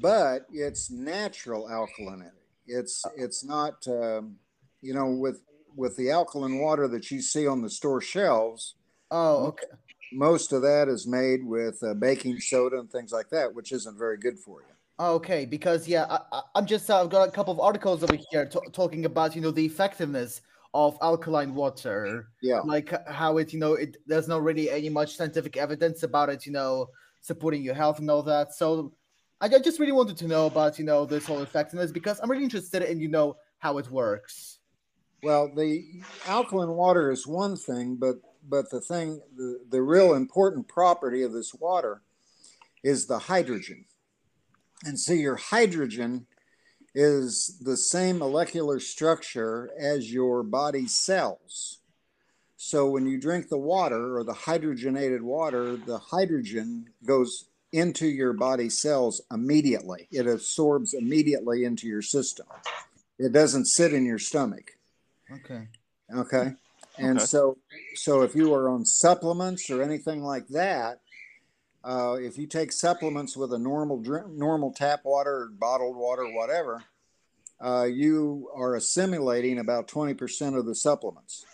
but 0.00 0.46
it's 0.52 0.90
natural 0.90 1.68
alkalinity. 1.68 2.30
It's 2.66 3.04
it's 3.16 3.44
not 3.44 3.86
um, 3.88 4.36
you 4.80 4.94
know 4.94 5.10
with 5.10 5.42
with 5.74 5.96
the 5.96 6.10
alkaline 6.10 6.58
water 6.58 6.86
that 6.88 7.10
you 7.10 7.20
see 7.22 7.46
on 7.46 7.62
the 7.62 7.70
store 7.70 8.00
shelves. 8.00 8.74
Oh, 9.10 9.46
okay. 9.46 9.66
Most 10.12 10.52
of 10.52 10.62
that 10.62 10.88
is 10.88 11.06
made 11.06 11.44
with 11.44 11.82
uh, 11.82 11.94
baking 11.94 12.40
soda 12.40 12.78
and 12.78 12.90
things 12.90 13.12
like 13.12 13.30
that, 13.30 13.54
which 13.54 13.72
isn't 13.72 13.98
very 13.98 14.16
good 14.16 14.38
for 14.38 14.60
you. 14.60 15.04
Okay, 15.04 15.46
because 15.46 15.88
yeah, 15.88 16.04
I, 16.04 16.20
I, 16.30 16.42
I'm 16.54 16.66
just 16.66 16.90
uh, 16.90 17.00
I've 17.00 17.10
got 17.10 17.28
a 17.28 17.32
couple 17.32 17.52
of 17.52 17.60
articles 17.60 18.02
over 18.02 18.16
here 18.30 18.44
t- 18.46 18.58
talking 18.72 19.06
about 19.06 19.34
you 19.34 19.40
know 19.40 19.50
the 19.50 19.64
effectiveness 19.64 20.42
of 20.72 20.96
alkaline 21.02 21.54
water, 21.54 22.28
Yeah, 22.42 22.60
like 22.60 22.92
how 23.08 23.38
it 23.38 23.52
you 23.52 23.58
know 23.58 23.74
it 23.74 23.96
there's 24.06 24.28
not 24.28 24.42
really 24.42 24.70
any 24.70 24.88
much 24.88 25.16
scientific 25.16 25.56
evidence 25.56 26.02
about 26.02 26.28
it, 26.30 26.46
you 26.46 26.52
know, 26.52 26.88
supporting 27.20 27.62
your 27.62 27.74
health 27.74 27.98
and 27.98 28.10
all 28.10 28.22
that. 28.24 28.54
So 28.54 28.92
I, 29.40 29.46
I 29.46 29.58
just 29.58 29.78
really 29.80 29.92
wanted 29.92 30.16
to 30.18 30.28
know 30.28 30.46
about 30.46 30.78
you 30.78 30.84
know 30.84 31.04
this 31.06 31.26
whole 31.26 31.42
effectiveness 31.42 31.92
because 31.92 32.20
I'm 32.20 32.30
really 32.30 32.44
interested 32.44 32.82
in 32.82 33.00
you 33.00 33.08
know 33.08 33.36
how 33.58 33.78
it 33.78 33.90
works. 33.90 34.58
well, 35.22 35.50
the 35.54 35.84
alkaline 36.26 36.70
water 36.70 37.10
is 37.10 37.26
one 37.26 37.56
thing, 37.56 37.96
but 37.96 38.16
but 38.48 38.70
the 38.70 38.80
thing 38.80 39.20
the, 39.36 39.60
the 39.68 39.82
real 39.82 40.14
important 40.14 40.68
property 40.68 41.22
of 41.22 41.32
this 41.32 41.54
water 41.54 42.02
is 42.82 43.06
the 43.06 43.18
hydrogen. 43.18 43.84
And 44.84 44.98
see, 44.98 45.20
your 45.20 45.36
hydrogen 45.36 46.26
is 46.94 47.58
the 47.62 47.76
same 47.76 48.18
molecular 48.18 48.80
structure 48.80 49.70
as 49.78 50.12
your 50.12 50.42
body's 50.42 50.96
cells. 50.96 51.78
So 52.56 52.90
when 52.90 53.06
you 53.06 53.18
drink 53.18 53.48
the 53.48 53.58
water 53.58 54.16
or 54.18 54.24
the 54.24 54.34
hydrogenated 54.34 55.22
water, 55.22 55.76
the 55.76 55.98
hydrogen 55.98 56.90
goes 57.04 57.46
into 57.72 58.06
your 58.06 58.32
body 58.32 58.68
cells 58.68 59.22
immediately. 59.32 60.08
It 60.10 60.26
absorbs 60.26 60.92
immediately 60.92 61.64
into 61.64 61.86
your 61.86 62.02
system. 62.02 62.46
It 63.18 63.32
doesn't 63.32 63.66
sit 63.66 63.94
in 63.94 64.04
your 64.04 64.18
stomach. 64.18 64.72
Okay. 65.32 65.68
Okay. 66.14 66.52
And 66.98 67.18
Okay. 67.18 67.24
so, 67.24 67.56
so 67.94 68.22
if 68.22 68.34
you 68.34 68.52
are 68.52 68.68
on 68.68 68.84
supplements 68.84 69.70
or 69.70 69.82
anything 69.82 70.22
like 70.22 70.48
that, 70.48 71.00
uh, 71.84 72.16
if 72.20 72.36
you 72.36 72.46
take 72.46 72.72
supplements 72.72 73.36
with 73.36 73.52
a 73.52 73.58
normal 73.58 73.98
drink, 73.98 74.28
normal 74.28 74.72
tap 74.72 75.00
water, 75.04 75.34
or 75.34 75.48
bottled 75.48 75.96
water, 75.96 76.24
whatever, 76.24 76.84
uh, 77.60 77.84
you 77.84 78.50
are 78.54 78.74
assimilating 78.74 79.58
about 79.58 79.88
20% 79.88 80.58
of 80.58 80.66
the 80.66 80.74
supplements. 80.74 81.44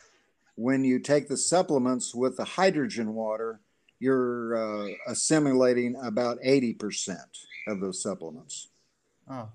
When 0.57 0.85
you 0.85 0.99
take 0.99 1.29
the 1.29 1.37
supplements 1.37 2.15
with 2.15 2.37
the 2.37 2.45
hydrogen 2.45 3.15
water, 3.15 3.61
you're 3.99 4.57
uh, 4.57 4.89
assimilating 5.07 5.97
about 6.03 6.39
80% 6.41 7.19
of 7.69 7.81
those 7.81 8.03
supplements. 8.03 8.69
Oh. 9.31 9.49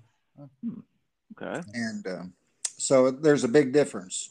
Okay. 1.36 1.60
And 1.74 2.06
uh, 2.06 2.22
so 2.76 3.10
there's 3.10 3.44
a 3.44 3.48
big 3.48 3.72
difference. 3.72 4.30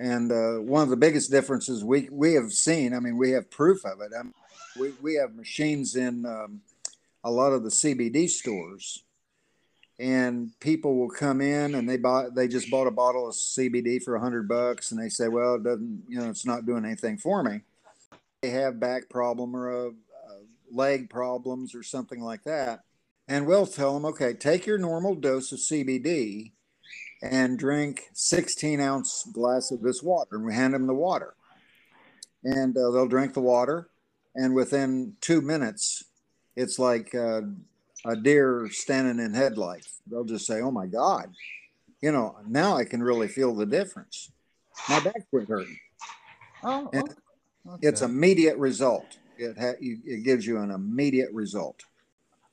And 0.00 0.32
uh, 0.32 0.62
one 0.62 0.82
of 0.82 0.88
the 0.88 0.96
biggest 0.96 1.30
differences 1.30 1.84
we, 1.84 2.08
we 2.10 2.32
have 2.32 2.54
seen, 2.54 2.94
I 2.94 3.00
mean, 3.00 3.18
we 3.18 3.32
have 3.32 3.50
proof 3.50 3.84
of 3.84 4.00
it. 4.00 4.12
I 4.18 4.22
mean, 4.22 4.34
we, 4.78 4.92
we 5.02 5.14
have 5.16 5.34
machines 5.34 5.94
in 5.94 6.24
um, 6.24 6.62
a 7.22 7.30
lot 7.30 7.52
of 7.52 7.64
the 7.64 7.68
CBD 7.68 8.26
stores, 8.26 9.04
and 9.98 10.58
people 10.58 10.96
will 10.96 11.10
come 11.10 11.42
in 11.42 11.74
and 11.74 11.86
they 11.86 11.98
bought 11.98 12.34
they 12.34 12.48
just 12.48 12.70
bought 12.70 12.86
a 12.86 12.90
bottle 12.90 13.28
of 13.28 13.34
CBD 13.34 14.02
for 14.02 14.16
a 14.16 14.20
hundred 14.20 14.48
bucks, 14.48 14.90
and 14.90 14.98
they 14.98 15.10
say, 15.10 15.28
well, 15.28 15.56
it 15.56 15.64
doesn't, 15.64 16.04
you 16.08 16.18
know, 16.18 16.30
it's 16.30 16.46
not 16.46 16.64
doing 16.64 16.86
anything 16.86 17.18
for 17.18 17.42
me. 17.42 17.60
They 18.40 18.48
have 18.50 18.80
back 18.80 19.10
problem 19.10 19.54
or 19.54 19.68
a, 19.68 19.88
a 19.88 19.92
leg 20.72 21.10
problems 21.10 21.74
or 21.74 21.82
something 21.82 22.22
like 22.22 22.44
that, 22.44 22.84
and 23.28 23.46
we'll 23.46 23.66
tell 23.66 23.92
them, 23.92 24.06
okay, 24.06 24.32
take 24.32 24.64
your 24.64 24.78
normal 24.78 25.14
dose 25.14 25.52
of 25.52 25.58
CBD 25.58 26.52
and 27.22 27.58
drink 27.58 28.04
16 28.12 28.80
ounce 28.80 29.26
glass 29.32 29.70
of 29.70 29.82
this 29.82 30.02
water 30.02 30.36
and 30.36 30.44
we 30.44 30.54
hand 30.54 30.74
them 30.74 30.86
the 30.86 30.94
water 30.94 31.34
and 32.44 32.76
uh, 32.76 32.90
they'll 32.90 33.08
drink 33.08 33.34
the 33.34 33.40
water 33.40 33.88
and 34.34 34.54
within 34.54 35.14
two 35.20 35.40
minutes 35.40 36.04
it's 36.56 36.78
like 36.78 37.14
uh, 37.14 37.42
a 38.06 38.16
deer 38.16 38.68
standing 38.70 39.24
in 39.24 39.34
headlights 39.34 40.00
they'll 40.10 40.24
just 40.24 40.46
say 40.46 40.60
oh 40.60 40.70
my 40.70 40.86
god 40.86 41.34
you 42.00 42.10
know 42.10 42.36
now 42.48 42.76
i 42.76 42.84
can 42.84 43.02
really 43.02 43.28
feel 43.28 43.54
the 43.54 43.66
difference 43.66 44.30
my 44.88 45.00
back 45.00 45.28
quit 45.30 45.48
hurting 45.48 45.78
Oh. 46.62 46.90
And 46.92 47.08
okay. 47.66 47.88
it's 47.88 48.02
immediate 48.02 48.58
result 48.58 49.16
it, 49.38 49.56
ha- 49.58 49.78
it 49.80 50.24
gives 50.24 50.46
you 50.46 50.58
an 50.58 50.70
immediate 50.70 51.32
result 51.32 51.84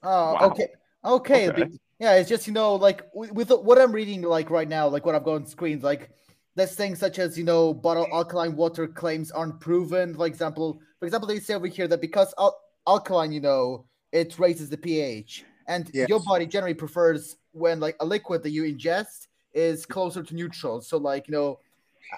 Oh, 0.04 0.34
Wow. 0.34 0.52
okay. 0.52 0.68
Okay. 1.04 1.50
Okay. 1.50 1.80
Yeah, 2.00 2.14
it's 2.16 2.30
just 2.30 2.46
you 2.46 2.54
know, 2.54 2.76
like 2.76 3.04
with, 3.14 3.50
what 3.50 3.80
I'm 3.80 3.92
reading, 3.92 4.22
like 4.22 4.50
right 4.52 4.68
now, 4.68 4.88
like 4.88 5.06
what 5.06 5.16
I've 5.16 5.24
got 5.24 5.36
on 5.36 5.46
screens, 5.48 5.84
like 5.84 6.12
there's 6.56 6.76
things 6.76 7.00
such 7.00 7.18
as 7.18 7.38
you 7.38 7.44
know, 7.44 7.74
bottled 7.74 8.08
mm-hmm. 8.08 8.18
alkaline 8.18 8.56
water 8.56 8.88
claims 8.88 9.32
aren't 9.32 9.60
proven. 9.60 10.16
For 10.16 10.28
example, 10.28 10.80
for 11.00 11.06
example, 11.06 11.28
they 11.28 11.40
say 11.40 11.56
over 11.56 11.68
here 11.68 11.88
that 11.88 12.02
because 12.02 12.34
al- 12.38 12.60
alkaline, 12.88 13.32
you 13.32 13.42
know, 13.42 13.86
it 14.12 14.38
raises 14.38 14.70
the 14.70 14.78
pH, 14.78 15.44
and 15.68 15.90
your 15.94 16.20
body 16.20 16.46
generally 16.46 16.76
prefers 16.76 17.38
when 17.52 17.80
like 17.80 17.96
a 18.00 18.06
liquid 18.06 18.44
that 18.44 18.52
you 18.52 18.64
ingest 18.64 19.28
is 19.54 19.82
mm-hmm. 19.82 19.94
closer 19.94 20.22
to 20.22 20.36
neutral. 20.36 20.82
So 20.82 20.98
like 20.98 21.28
you 21.28 21.32
know, 21.32 21.60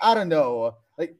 I 0.01 0.13
don't 0.13 0.29
know, 0.29 0.75
like, 0.98 1.15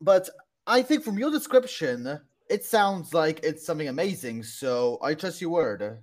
but 0.00 0.28
I 0.66 0.82
think 0.82 1.04
from 1.04 1.18
your 1.18 1.30
description, 1.30 2.20
it 2.50 2.64
sounds 2.64 3.14
like 3.14 3.40
it's 3.44 3.64
something 3.64 3.88
amazing. 3.88 4.42
So 4.42 4.98
I 5.02 5.14
trust 5.14 5.40
your 5.40 5.50
word. 5.50 5.98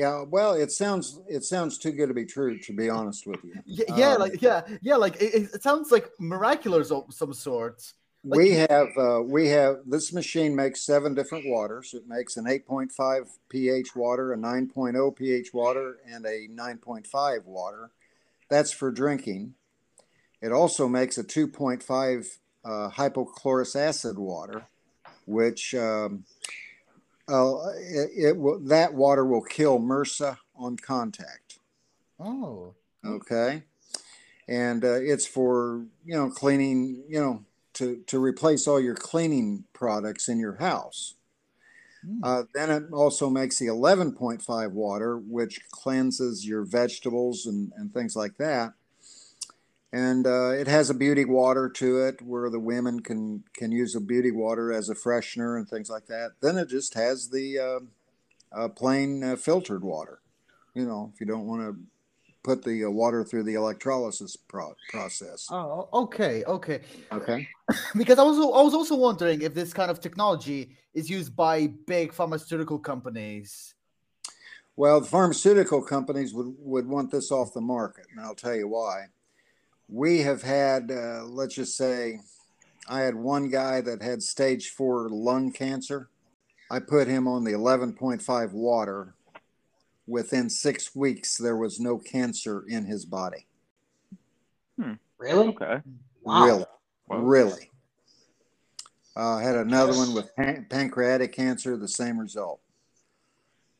Yeah 0.00 0.24
well 0.36 0.52
it 0.54 0.72
sounds 0.72 1.20
it 1.28 1.44
sounds 1.44 1.76
too 1.76 1.92
good 1.92 2.08
to 2.08 2.14
be 2.14 2.24
true 2.24 2.58
to 2.58 2.72
be 2.72 2.88
honest 2.88 3.26
with 3.26 3.42
you 3.44 3.54
Yeah, 3.66 3.84
yeah, 3.96 4.12
Um, 4.14 4.20
like 4.20 4.42
yeah, 4.42 4.60
yeah, 4.88 4.96
like 4.96 5.16
it, 5.24 5.30
it 5.38 5.44
it 5.56 5.62
sounds 5.62 5.90
like 5.94 6.06
miraculous 6.18 6.90
of 6.90 7.04
some 7.20 7.34
sort. 7.34 7.78
Like- 8.24 8.38
we 8.38 8.50
have 8.68 8.90
uh, 9.06 9.20
we 9.36 9.48
have 9.58 9.74
this 9.94 10.12
machine 10.20 10.52
makes 10.62 10.80
seven 10.92 11.14
different 11.14 11.44
waters. 11.46 11.94
It 11.94 12.04
makes 12.16 12.36
an 12.36 12.44
8.5 12.44 13.28
pH 13.48 13.96
water, 13.96 14.32
a 14.32 14.36
9.0 14.36 15.16
pH 15.16 15.48
water, 15.54 15.86
and 16.12 16.22
a 16.26 16.48
9.5 16.48 17.44
water. 17.44 17.90
That's 18.52 18.72
for 18.72 18.90
drinking. 18.90 19.54
It 20.42 20.52
also 20.52 20.88
makes 20.88 21.18
a 21.18 21.24
2.5 21.24 22.38
uh, 22.64 22.90
hypochlorous 22.98 23.74
acid 23.88 24.16
water, 24.18 24.66
which 25.26 25.74
um, 25.74 26.24
uh, 27.28 27.70
it, 27.78 28.10
it 28.16 28.36
will 28.36 28.58
that 28.60 28.94
water 28.94 29.24
will 29.24 29.42
kill 29.42 29.78
MRSA 29.78 30.38
on 30.56 30.76
contact. 30.76 31.58
Oh, 32.18 32.74
Okay, 33.04 33.62
and 34.48 34.84
uh, 34.84 35.00
it's 35.00 35.26
for 35.26 35.86
you 36.04 36.14
know 36.14 36.30
cleaning 36.30 37.02
you 37.08 37.20
know 37.20 37.44
to 37.74 38.02
to 38.06 38.18
replace 38.18 38.66
all 38.66 38.80
your 38.80 38.94
cleaning 38.94 39.64
products 39.72 40.28
in 40.28 40.38
your 40.38 40.56
house. 40.56 41.14
Hmm. 42.04 42.20
Uh, 42.22 42.42
then 42.54 42.70
it 42.70 42.92
also 42.92 43.28
makes 43.28 43.58
the 43.58 43.66
11.5 43.66 44.72
water, 44.72 45.18
which 45.18 45.60
cleanses 45.70 46.46
your 46.46 46.64
vegetables 46.64 47.44
and, 47.44 47.72
and 47.76 47.92
things 47.92 48.16
like 48.16 48.38
that. 48.38 48.72
And 49.92 50.26
uh, 50.26 50.50
it 50.50 50.68
has 50.68 50.88
a 50.88 50.94
beauty 50.94 51.24
water 51.24 51.68
to 51.68 51.98
it, 52.06 52.22
where 52.22 52.48
the 52.48 52.60
women 52.60 53.00
can 53.00 53.42
can 53.54 53.72
use 53.72 53.94
the 53.94 54.00
beauty 54.00 54.30
water 54.30 54.72
as 54.72 54.88
a 54.88 54.94
freshener 54.94 55.56
and 55.56 55.68
things 55.68 55.90
like 55.90 56.06
that. 56.06 56.32
Then 56.40 56.58
it 56.58 56.68
just 56.68 56.94
has 56.94 57.30
the 57.30 57.58
uh, 57.58 57.80
uh, 58.52 58.68
plain 58.68 59.24
uh, 59.24 59.36
filtered 59.36 59.82
water. 59.82 60.20
You 60.74 60.86
know, 60.86 61.10
if 61.12 61.20
you 61.20 61.26
don't 61.26 61.46
want 61.46 61.62
to 61.62 61.76
put 62.42 62.64
the 62.64 62.84
uh, 62.84 62.90
water 62.90 63.24
through 63.24 63.42
the 63.44 63.54
electrolysis 63.54 64.36
pro- 64.36 64.74
process. 64.90 65.48
oh, 65.50 65.88
okay, 65.92 66.44
okay. 66.44 66.80
Okay. 67.12 67.48
Because 67.96 68.18
I 68.18 68.22
was 68.22 68.38
I 68.38 68.62
was 68.62 68.74
also 68.74 68.96
wondering 68.96 69.42
if 69.42 69.54
this 69.54 69.72
kind 69.72 69.90
of 69.90 70.00
technology 70.00 70.76
is 70.94 71.08
used 71.08 71.36
by 71.36 71.68
big 71.86 72.12
pharmaceutical 72.12 72.78
companies. 72.78 73.74
Well, 74.76 75.00
the 75.00 75.06
pharmaceutical 75.06 75.82
companies 75.82 76.32
would, 76.32 76.54
would 76.58 76.86
want 76.86 77.10
this 77.10 77.30
off 77.30 77.52
the 77.52 77.60
market, 77.60 78.06
and 78.10 78.20
I'll 78.20 78.34
tell 78.34 78.54
you 78.54 78.68
why. 78.68 79.06
We 79.90 80.18
have 80.20 80.42
had, 80.42 80.90
uh, 80.90 81.24
let's 81.24 81.54
just 81.56 81.76
say, 81.76 82.20
I 82.88 83.00
had 83.00 83.14
one 83.14 83.50
guy 83.50 83.80
that 83.80 84.02
had 84.02 84.22
stage 84.22 84.70
four 84.70 85.08
lung 85.08 85.52
cancer. 85.52 86.08
I 86.70 86.78
put 86.78 87.08
him 87.08 87.26
on 87.26 87.42
the 87.44 87.52
11.5 87.52 88.52
water. 88.52 89.14
Within 90.06 90.48
six 90.50 90.94
weeks, 90.94 91.36
there 91.36 91.56
was 91.56 91.78
no 91.78 91.98
cancer 91.98 92.64
in 92.68 92.84
his 92.84 93.04
body. 93.04 93.46
Really? 95.18 95.48
Okay. 95.48 95.80
Wow. 96.22 96.44
Really, 96.44 96.64
Wow. 97.08 97.18
really. 97.18 97.70
Uh, 99.14 99.38
had 99.38 99.56
another 99.56 99.92
one 99.94 100.14
with 100.14 100.34
pan- 100.36 100.66
pancreatic 100.70 101.32
cancer, 101.32 101.76
the 101.76 101.86
same 101.88 102.18
result. 102.18 102.60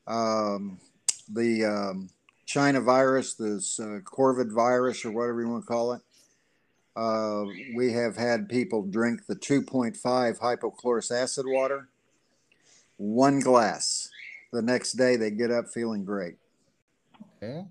Um, 0.06 0.78
the 1.32 1.64
um, 1.64 2.10
China 2.50 2.80
virus, 2.80 3.34
this 3.34 3.78
uh, 3.78 4.00
Corvid 4.02 4.52
virus, 4.52 5.04
or 5.04 5.12
whatever 5.12 5.40
you 5.40 5.48
want 5.48 5.62
to 5.62 5.68
call 5.68 5.92
it. 5.92 6.02
Uh, 6.96 7.44
we 7.76 7.92
have 7.92 8.16
had 8.16 8.48
people 8.48 8.82
drink 8.82 9.26
the 9.28 9.36
2.5 9.36 9.94
hypochlorous 10.40 11.12
acid 11.12 11.46
water, 11.46 11.90
one 12.96 13.38
glass. 13.38 14.08
The 14.52 14.62
next 14.62 14.94
day, 14.94 15.14
they 15.14 15.30
get 15.30 15.52
up 15.52 15.66
feeling 15.72 16.04
great 16.04 16.38
Okay. 17.36 17.66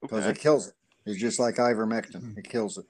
because 0.00 0.22
Okay. 0.22 0.30
it 0.30 0.38
kills 0.38 0.68
it. 0.68 0.74
It's 1.04 1.20
just 1.20 1.40
like 1.40 1.56
ivermectin, 1.56 2.38
it 2.38 2.48
kills 2.48 2.78
it. 2.78 2.86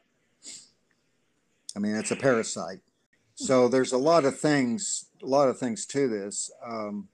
I 1.74 1.78
mean, 1.78 1.96
it's 1.96 2.10
a 2.10 2.16
parasite. 2.16 2.80
So 3.36 3.68
there's 3.68 3.92
a 3.92 3.98
lot 3.98 4.26
of 4.26 4.38
things, 4.38 5.06
a 5.22 5.26
lot 5.26 5.48
of 5.48 5.58
things 5.58 5.86
to 5.86 6.08
this. 6.08 6.50
Um, 6.62 7.08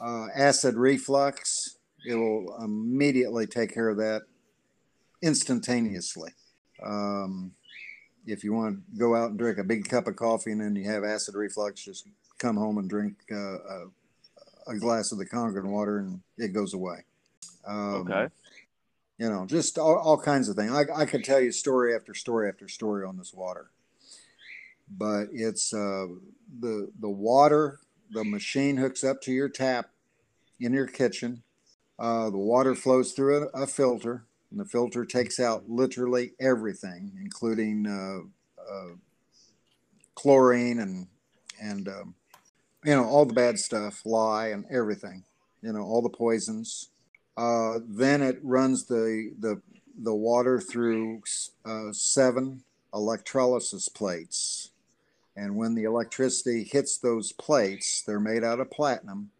uh, 0.00 0.28
acid 0.34 0.76
reflux, 0.76 1.76
it 2.06 2.14
will 2.14 2.56
immediately 2.62 3.46
take 3.46 3.72
care 3.72 3.88
of 3.88 3.96
that 3.98 4.22
instantaneously. 5.22 6.30
Um, 6.84 7.52
if 8.26 8.42
you 8.44 8.52
want 8.52 8.76
to 8.76 8.98
go 8.98 9.14
out 9.14 9.30
and 9.30 9.38
drink 9.38 9.58
a 9.58 9.64
big 9.64 9.88
cup 9.88 10.06
of 10.06 10.16
coffee 10.16 10.52
and 10.52 10.60
then 10.60 10.76
you 10.76 10.88
have 10.90 11.04
acid 11.04 11.34
reflux, 11.34 11.84
just 11.84 12.08
come 12.38 12.56
home 12.56 12.78
and 12.78 12.88
drink 12.88 13.14
uh, 13.30 13.58
a, 13.58 13.86
a 14.68 14.78
glass 14.78 15.12
of 15.12 15.18
the 15.18 15.26
Kangen 15.26 15.64
water 15.64 15.98
and 15.98 16.20
it 16.38 16.48
goes 16.48 16.74
away. 16.74 17.04
Um, 17.66 18.10
Okay. 18.10 18.28
you 19.18 19.28
know, 19.28 19.46
just 19.46 19.78
all, 19.78 19.96
all 19.96 20.18
kinds 20.18 20.48
of 20.48 20.56
things. 20.56 20.72
I, 20.72 20.84
I 20.94 21.04
could 21.06 21.24
tell 21.24 21.40
you 21.40 21.52
story 21.52 21.94
after 21.94 22.14
story 22.14 22.48
after 22.48 22.68
story 22.68 23.04
on 23.04 23.16
this 23.16 23.32
water, 23.32 23.70
but 24.90 25.28
it's 25.32 25.72
uh, 25.72 26.06
the 26.60 26.90
the 27.00 27.08
water. 27.08 27.80
The 28.10 28.24
machine 28.24 28.76
hooks 28.76 29.02
up 29.02 29.22
to 29.22 29.32
your 29.32 29.48
tap 29.48 29.90
in 30.60 30.72
your 30.72 30.86
kitchen. 30.86 31.42
Uh, 31.98 32.30
the 32.30 32.38
water 32.38 32.74
flows 32.74 33.12
through 33.12 33.48
a, 33.54 33.62
a 33.62 33.66
filter, 33.66 34.24
and 34.50 34.58
the 34.58 34.64
filter 34.64 35.04
takes 35.04 35.38
out 35.38 35.68
literally 35.68 36.32
everything, 36.40 37.12
including 37.20 37.86
uh, 37.86 38.62
uh, 38.62 38.94
chlorine 40.14 40.80
and 40.80 41.06
and 41.60 41.88
um, 41.88 42.14
you 42.84 42.94
know 42.94 43.04
all 43.04 43.24
the 43.24 43.34
bad 43.34 43.58
stuff, 43.58 44.02
lye 44.04 44.48
and 44.48 44.64
everything. 44.70 45.24
You 45.62 45.72
know 45.72 45.82
all 45.82 46.02
the 46.02 46.08
poisons. 46.08 46.88
Uh, 47.36 47.80
then 47.86 48.22
it 48.22 48.38
runs 48.42 48.86
the 48.86 49.32
the 49.38 49.60
the 49.96 50.14
water 50.14 50.60
through 50.60 51.22
uh, 51.64 51.92
seven 51.92 52.64
electrolysis 52.92 53.88
plates, 53.88 54.70
and 55.36 55.56
when 55.56 55.74
the 55.74 55.84
electricity 55.84 56.64
hits 56.64 56.98
those 56.98 57.32
plates, 57.32 58.02
they're 58.04 58.20
made 58.20 58.44
out 58.44 58.60
of 58.60 58.70
platinum. 58.70 59.30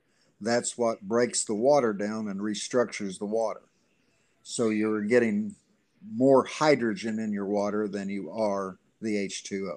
That's 0.44 0.76
what 0.76 1.00
breaks 1.02 1.44
the 1.44 1.54
water 1.54 1.92
down 1.92 2.28
and 2.28 2.40
restructures 2.40 3.18
the 3.18 3.24
water. 3.24 3.62
So 4.42 4.68
you're 4.68 5.02
getting 5.02 5.54
more 6.14 6.44
hydrogen 6.44 7.18
in 7.18 7.32
your 7.32 7.46
water 7.46 7.88
than 7.88 8.08
you 8.08 8.30
are 8.30 8.78
the 9.00 9.16
H2O. 9.26 9.76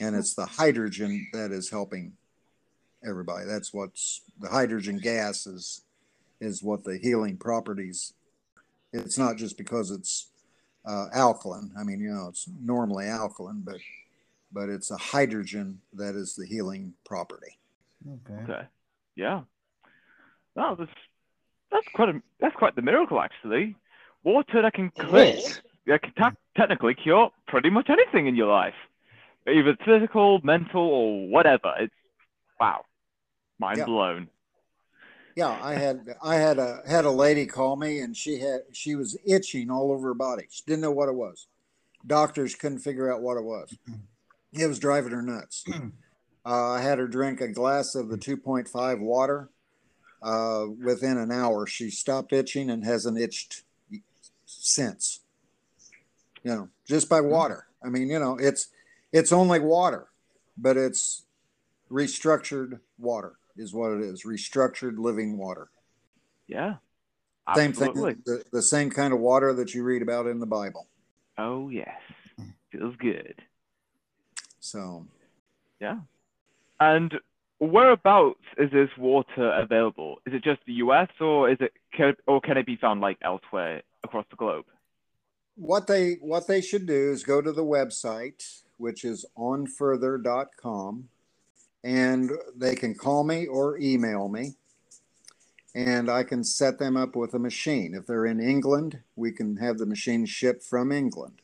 And 0.00 0.14
it's 0.14 0.34
the 0.34 0.46
hydrogen 0.46 1.26
that 1.32 1.50
is 1.50 1.70
helping 1.70 2.12
everybody. 3.06 3.46
That's 3.46 3.72
what's 3.72 4.22
the 4.38 4.48
hydrogen 4.48 4.98
gas 4.98 5.46
is 5.46 5.82
is 6.40 6.62
what 6.62 6.84
the 6.84 6.98
healing 6.98 7.36
properties. 7.36 8.14
It's 8.92 9.18
not 9.18 9.36
just 9.36 9.58
because 9.58 9.90
it's 9.90 10.28
uh, 10.86 11.06
alkaline. 11.12 11.70
I 11.78 11.84
mean, 11.84 12.00
you 12.00 12.10
know, 12.10 12.28
it's 12.28 12.48
normally 12.62 13.06
alkaline, 13.06 13.62
but 13.64 13.76
but 14.52 14.68
it's 14.68 14.90
a 14.90 14.96
hydrogen 14.96 15.80
that 15.92 16.14
is 16.14 16.34
the 16.34 16.46
healing 16.46 16.94
property. 17.04 17.58
Okay. 18.26 18.42
Okay. 18.42 18.62
Yeah. 19.14 19.42
No, 20.56 20.74
that's 20.78 20.90
that's 21.70 21.86
quite 21.94 22.08
a 22.08 22.22
that's 22.40 22.56
quite 22.56 22.74
the 22.76 22.82
miracle 22.82 23.20
actually. 23.20 23.76
Water 24.24 24.62
that 24.62 24.74
can 24.74 24.90
clear, 24.90 25.38
that 25.86 26.02
can 26.02 26.12
ta- 26.14 26.32
technically 26.56 26.94
cure 26.94 27.30
pretty 27.46 27.70
much 27.70 27.88
anything 27.88 28.26
in 28.26 28.36
your 28.36 28.48
life, 28.48 28.74
either 29.48 29.76
physical, 29.84 30.40
mental, 30.42 30.82
or 30.82 31.28
whatever. 31.28 31.72
It's 31.78 31.94
wow, 32.60 32.84
mind 33.58 33.78
Yeah. 33.78 33.84
blown. 33.86 34.28
Yeah, 35.36 35.58
I 35.62 35.74
had 35.74 36.16
I 36.22 36.34
had 36.34 36.58
a 36.58 36.82
had 36.86 37.04
a 37.04 37.10
lady 37.10 37.46
call 37.46 37.76
me 37.76 38.00
and 38.00 38.14
she 38.16 38.40
had 38.40 38.62
she 38.72 38.94
was 38.94 39.16
itching 39.26 39.70
all 39.70 39.92
over 39.92 40.08
her 40.08 40.14
body. 40.14 40.46
She 40.50 40.62
didn't 40.66 40.82
know 40.82 40.90
what 40.90 41.08
it 41.08 41.14
was. 41.14 41.46
Doctors 42.06 42.54
couldn't 42.54 42.80
figure 42.80 43.12
out 43.12 43.22
what 43.22 43.36
it 43.36 43.44
was. 43.44 43.76
It 44.52 44.66
was 44.66 44.78
driving 44.78 45.12
her 45.12 45.22
nuts. 45.22 45.64
Uh, 46.42 46.70
I 46.70 46.80
had 46.80 46.98
her 46.98 47.06
drink 47.06 47.42
a 47.42 47.48
glass 47.48 47.94
of 47.94 48.08
the 48.08 48.16
2.5 48.16 48.98
water. 49.00 49.50
Uh, 50.22 50.66
within 50.82 51.16
an 51.16 51.32
hour, 51.32 51.66
she 51.66 51.90
stopped 51.90 52.32
itching 52.32 52.70
and 52.70 52.84
hasn't 52.84 53.18
itched 53.18 53.62
since. 54.44 55.20
You 56.42 56.54
know, 56.54 56.68
just 56.86 57.08
by 57.08 57.20
water. 57.20 57.66
I 57.84 57.88
mean, 57.88 58.08
you 58.08 58.18
know, 58.18 58.36
it's 58.38 58.68
it's 59.12 59.32
only 59.32 59.60
water, 59.60 60.08
but 60.56 60.76
it's 60.76 61.24
restructured 61.90 62.80
water 62.98 63.34
is 63.56 63.74
what 63.74 63.92
it 63.92 64.00
is. 64.00 64.24
Restructured 64.24 64.98
living 64.98 65.36
water. 65.36 65.68
Yeah. 66.46 66.76
Same 67.56 67.70
Absolutely. 67.70 68.14
thing, 68.14 68.22
the, 68.26 68.44
the 68.52 68.62
same 68.62 68.90
kind 68.90 69.12
of 69.12 69.18
water 69.18 69.52
that 69.54 69.74
you 69.74 69.82
read 69.82 70.02
about 70.02 70.26
in 70.26 70.38
the 70.38 70.46
Bible. 70.46 70.86
Oh 71.36 71.68
yes, 71.68 71.98
feels 72.70 72.94
good. 72.96 73.34
So, 74.60 75.06
Yeah. 75.80 75.98
And 76.78 77.18
whereabouts 77.60 78.40
is 78.58 78.70
this 78.72 78.90
water 78.98 79.52
available? 79.52 80.16
Is 80.26 80.34
it 80.34 80.42
just 80.42 80.60
the 80.66 80.74
U.S. 80.74 81.08
or 81.20 81.50
is 81.50 81.58
it 81.60 81.72
can, 81.94 82.14
or 82.26 82.40
can 82.40 82.56
it 82.56 82.66
be 82.66 82.76
found 82.76 83.00
like 83.00 83.18
elsewhere 83.22 83.82
across 84.02 84.24
the 84.30 84.36
globe? 84.36 84.64
what 85.60 85.86
they 85.86 86.14
what 86.22 86.46
they 86.46 86.62
should 86.62 86.86
do 86.86 87.12
is 87.12 87.22
go 87.22 87.42
to 87.42 87.52
the 87.52 87.64
website, 87.64 88.62
which 88.78 89.04
is 89.04 89.26
onfurther.com, 89.36 91.08
and 91.84 92.30
they 92.56 92.74
can 92.74 92.94
call 92.94 93.24
me 93.24 93.46
or 93.46 93.78
email 93.78 94.28
me, 94.28 94.54
and 95.74 96.10
I 96.10 96.22
can 96.22 96.44
set 96.44 96.78
them 96.78 96.96
up 96.96 97.14
with 97.14 97.34
a 97.34 97.38
machine. 97.38 97.94
If 97.94 98.06
they're 98.06 98.24
in 98.24 98.40
England, 98.40 99.00
we 99.16 99.32
can 99.32 99.58
have 99.58 99.76
the 99.76 99.86
machine 99.86 100.24
shipped 100.24 100.64
from 100.64 100.90
England. 100.90 101.42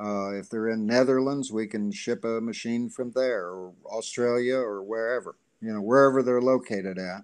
Uh, 0.00 0.30
if 0.34 0.48
they're 0.48 0.68
in 0.68 0.86
Netherlands, 0.86 1.50
we 1.52 1.66
can 1.66 1.90
ship 1.90 2.24
a 2.24 2.40
machine 2.40 2.88
from 2.88 3.10
there, 3.12 3.46
or 3.46 3.72
Australia, 3.86 4.56
or 4.56 4.82
wherever 4.82 5.34
you 5.60 5.72
know 5.72 5.80
wherever 5.80 6.22
they're 6.22 6.42
located 6.42 6.98
at. 6.98 7.22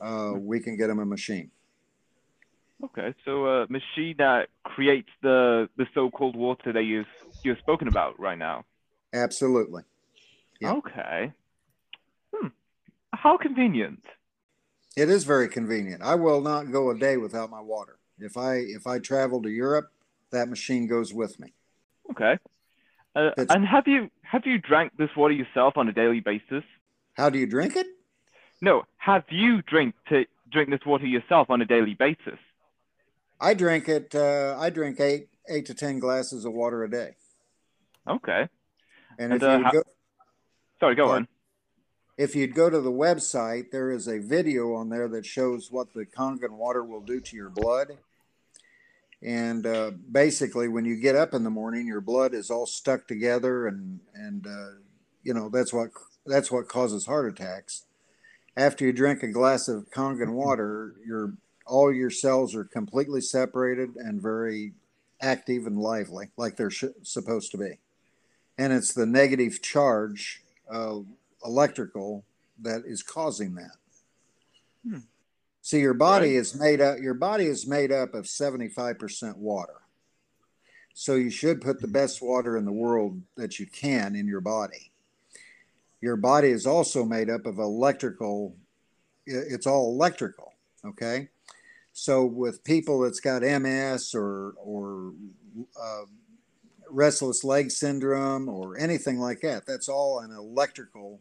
Uh, 0.00 0.34
we 0.34 0.60
can 0.60 0.76
get 0.76 0.88
them 0.88 0.98
a 0.98 1.06
machine. 1.06 1.50
Okay, 2.84 3.14
so 3.24 3.46
a 3.46 3.66
machine 3.68 4.16
that 4.18 4.48
creates 4.64 5.08
the 5.22 5.68
the 5.76 5.86
so-called 5.94 6.34
water 6.34 6.72
that 6.72 6.82
you 6.82 7.04
you've 7.44 7.58
spoken 7.58 7.88
about 7.88 8.18
right 8.18 8.38
now. 8.38 8.64
Absolutely. 9.12 9.82
Yeah. 10.60 10.72
Okay. 10.72 11.32
Hmm. 12.34 12.48
How 13.12 13.36
convenient. 13.36 14.04
It 14.96 15.08
is 15.08 15.24
very 15.24 15.48
convenient. 15.48 16.02
I 16.02 16.16
will 16.16 16.40
not 16.40 16.72
go 16.72 16.90
a 16.90 16.98
day 16.98 17.16
without 17.16 17.50
my 17.50 17.60
water. 17.60 17.98
If 18.18 18.36
I 18.36 18.54
if 18.56 18.86
I 18.86 18.98
travel 18.98 19.42
to 19.42 19.50
Europe, 19.50 19.92
that 20.30 20.48
machine 20.48 20.86
goes 20.86 21.14
with 21.14 21.38
me. 21.38 21.52
Okay. 22.10 22.38
Uh, 23.14 23.30
and 23.50 23.66
have 23.66 23.86
you 23.86 24.10
have 24.22 24.42
you 24.46 24.58
drank 24.58 24.92
this 24.96 25.10
water 25.16 25.34
yourself 25.34 25.76
on 25.76 25.88
a 25.88 25.92
daily 25.92 26.20
basis? 26.20 26.64
How 27.14 27.28
do 27.30 27.38
you 27.38 27.46
drink 27.46 27.76
it? 27.76 27.86
No. 28.60 28.84
Have 28.96 29.24
you 29.30 29.60
drink 29.62 29.94
to 30.08 30.24
drink 30.50 30.70
this 30.70 30.80
water 30.86 31.06
yourself 31.06 31.50
on 31.50 31.60
a 31.60 31.66
daily 31.66 31.94
basis? 31.94 32.38
I 33.40 33.54
drink 33.54 33.88
it. 33.88 34.14
Uh, 34.14 34.56
I 34.58 34.70
drink 34.70 35.00
eight 35.00 35.28
eight 35.48 35.66
to 35.66 35.74
ten 35.74 35.98
glasses 35.98 36.44
of 36.44 36.52
water 36.52 36.84
a 36.84 36.90
day. 36.90 37.16
Okay. 38.08 38.48
And, 39.18 39.32
And, 39.32 39.34
if 39.34 39.42
uh, 39.42 39.56
you 39.58 39.64
how- 39.64 39.70
go 39.72 39.82
Sorry, 40.80 40.94
go 40.96 41.10
on. 41.10 41.28
if 42.18 42.34
you'd 42.34 42.54
go 42.54 42.68
to 42.70 42.80
the 42.80 42.90
website, 42.90 43.70
there 43.70 43.90
is 43.90 44.08
a 44.08 44.18
video 44.18 44.74
on 44.74 44.88
there 44.88 45.06
that 45.08 45.24
shows 45.26 45.70
what 45.70 45.92
the 45.94 46.04
Kangen 46.06 46.52
water 46.52 46.82
will 46.82 47.02
do 47.02 47.20
to 47.20 47.36
your 47.36 47.50
blood. 47.50 47.98
And 49.24 49.66
uh, 49.66 49.92
basically, 50.10 50.68
when 50.68 50.84
you 50.84 50.96
get 50.96 51.14
up 51.14 51.32
in 51.32 51.44
the 51.44 51.50
morning, 51.50 51.86
your 51.86 52.00
blood 52.00 52.34
is 52.34 52.50
all 52.50 52.66
stuck 52.66 53.06
together, 53.06 53.68
and 53.68 54.00
and 54.14 54.46
uh, 54.46 54.78
you 55.22 55.32
know 55.32 55.48
that's 55.48 55.72
what 55.72 55.90
that's 56.26 56.50
what 56.50 56.68
causes 56.68 57.06
heart 57.06 57.30
attacks. 57.30 57.84
After 58.56 58.84
you 58.84 58.92
drink 58.92 59.22
a 59.22 59.28
glass 59.28 59.68
of 59.68 59.90
Kangen 59.90 60.32
water, 60.32 60.94
your 61.06 61.34
all 61.66 61.92
your 61.92 62.10
cells 62.10 62.54
are 62.54 62.64
completely 62.64 63.20
separated 63.20 63.94
and 63.96 64.20
very 64.20 64.72
active 65.20 65.66
and 65.66 65.78
lively, 65.78 66.30
like 66.36 66.56
they're 66.56 66.70
sh- 66.70 66.84
supposed 67.02 67.52
to 67.52 67.58
be. 67.58 67.78
And 68.58 68.72
it's 68.72 68.92
the 68.92 69.06
negative 69.06 69.62
charge, 69.62 70.42
uh, 70.70 70.98
electrical, 71.44 72.24
that 72.60 72.82
is 72.84 73.02
causing 73.02 73.54
that. 73.54 73.76
Hmm. 74.84 74.98
See, 75.62 75.78
your 75.80 75.94
body 75.94 76.30
Right. 76.30 76.36
is 76.36 76.54
made 76.54 76.80
up. 76.80 76.98
Your 76.98 77.14
body 77.14 77.46
is 77.46 77.66
made 77.66 77.92
up 77.92 78.14
of 78.14 78.26
seventy-five 78.26 78.98
percent 78.98 79.38
water. 79.38 79.74
So 80.94 81.14
you 81.14 81.30
should 81.30 81.60
put 81.62 81.80
the 81.80 81.88
best 81.88 82.20
water 82.20 82.56
in 82.58 82.64
the 82.64 82.72
world 82.72 83.22
that 83.36 83.58
you 83.58 83.66
can 83.66 84.14
in 84.14 84.26
your 84.26 84.40
body. 84.42 84.90
Your 86.00 86.16
body 86.16 86.48
is 86.48 86.66
also 86.66 87.04
made 87.04 87.30
up 87.30 87.46
of 87.46 87.58
electrical. 87.58 88.56
It's 89.24 89.66
all 89.66 89.92
electrical. 89.92 90.52
Okay. 90.84 91.28
So 91.92 92.24
with 92.24 92.64
people 92.64 93.00
that's 93.00 93.20
got 93.20 93.42
MS 93.42 94.14
or 94.14 94.54
or 94.58 95.12
uh, 95.80 96.04
restless 96.90 97.44
leg 97.44 97.70
syndrome 97.70 98.48
or 98.48 98.76
anything 98.78 99.18
like 99.20 99.40
that, 99.42 99.64
that's 99.64 99.88
all 99.88 100.18
an 100.20 100.32
electrical 100.32 101.20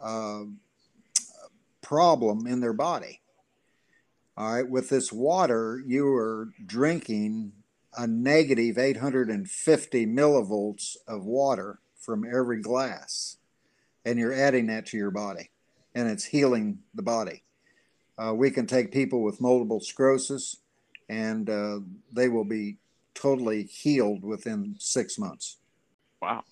uh, 0.00 0.44
problem 1.82 2.46
in 2.46 2.60
their 2.60 2.72
body. 2.72 3.19
All 4.40 4.54
right, 4.54 4.66
with 4.66 4.88
this 4.88 5.12
water, 5.12 5.82
you 5.86 6.08
are 6.14 6.48
drinking 6.64 7.52
a 7.94 8.06
negative 8.06 8.78
850 8.78 10.06
millivolts 10.06 10.96
of 11.06 11.26
water 11.26 11.78
from 12.00 12.24
every 12.24 12.62
glass, 12.62 13.36
and 14.06 14.18
you're 14.18 14.32
adding 14.32 14.68
that 14.68 14.86
to 14.86 14.96
your 14.96 15.10
body, 15.10 15.50
and 15.94 16.08
it's 16.08 16.24
healing 16.24 16.78
the 16.94 17.02
body. 17.02 17.42
Uh, 18.16 18.32
we 18.32 18.50
can 18.50 18.66
take 18.66 18.92
people 18.92 19.22
with 19.22 19.42
multiple 19.42 19.78
sclerosis, 19.78 20.56
and 21.10 21.50
uh, 21.50 21.80
they 22.10 22.30
will 22.30 22.46
be 22.46 22.78
totally 23.12 23.64
healed 23.64 24.24
within 24.24 24.74
six 24.78 25.18
months. 25.18 25.58
Wow. 26.22 26.44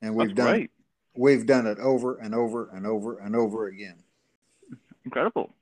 And 0.00 0.14
we've 0.14 0.34
done 0.34 0.46
great. 0.46 0.70
we've 1.14 1.44
done 1.44 1.66
it 1.66 1.78
over 1.78 2.16
and 2.16 2.34
over 2.34 2.70
and 2.70 2.86
over 2.86 3.18
and 3.18 3.36
over 3.36 3.66
again. 3.66 3.98
Incredible. 5.04 5.52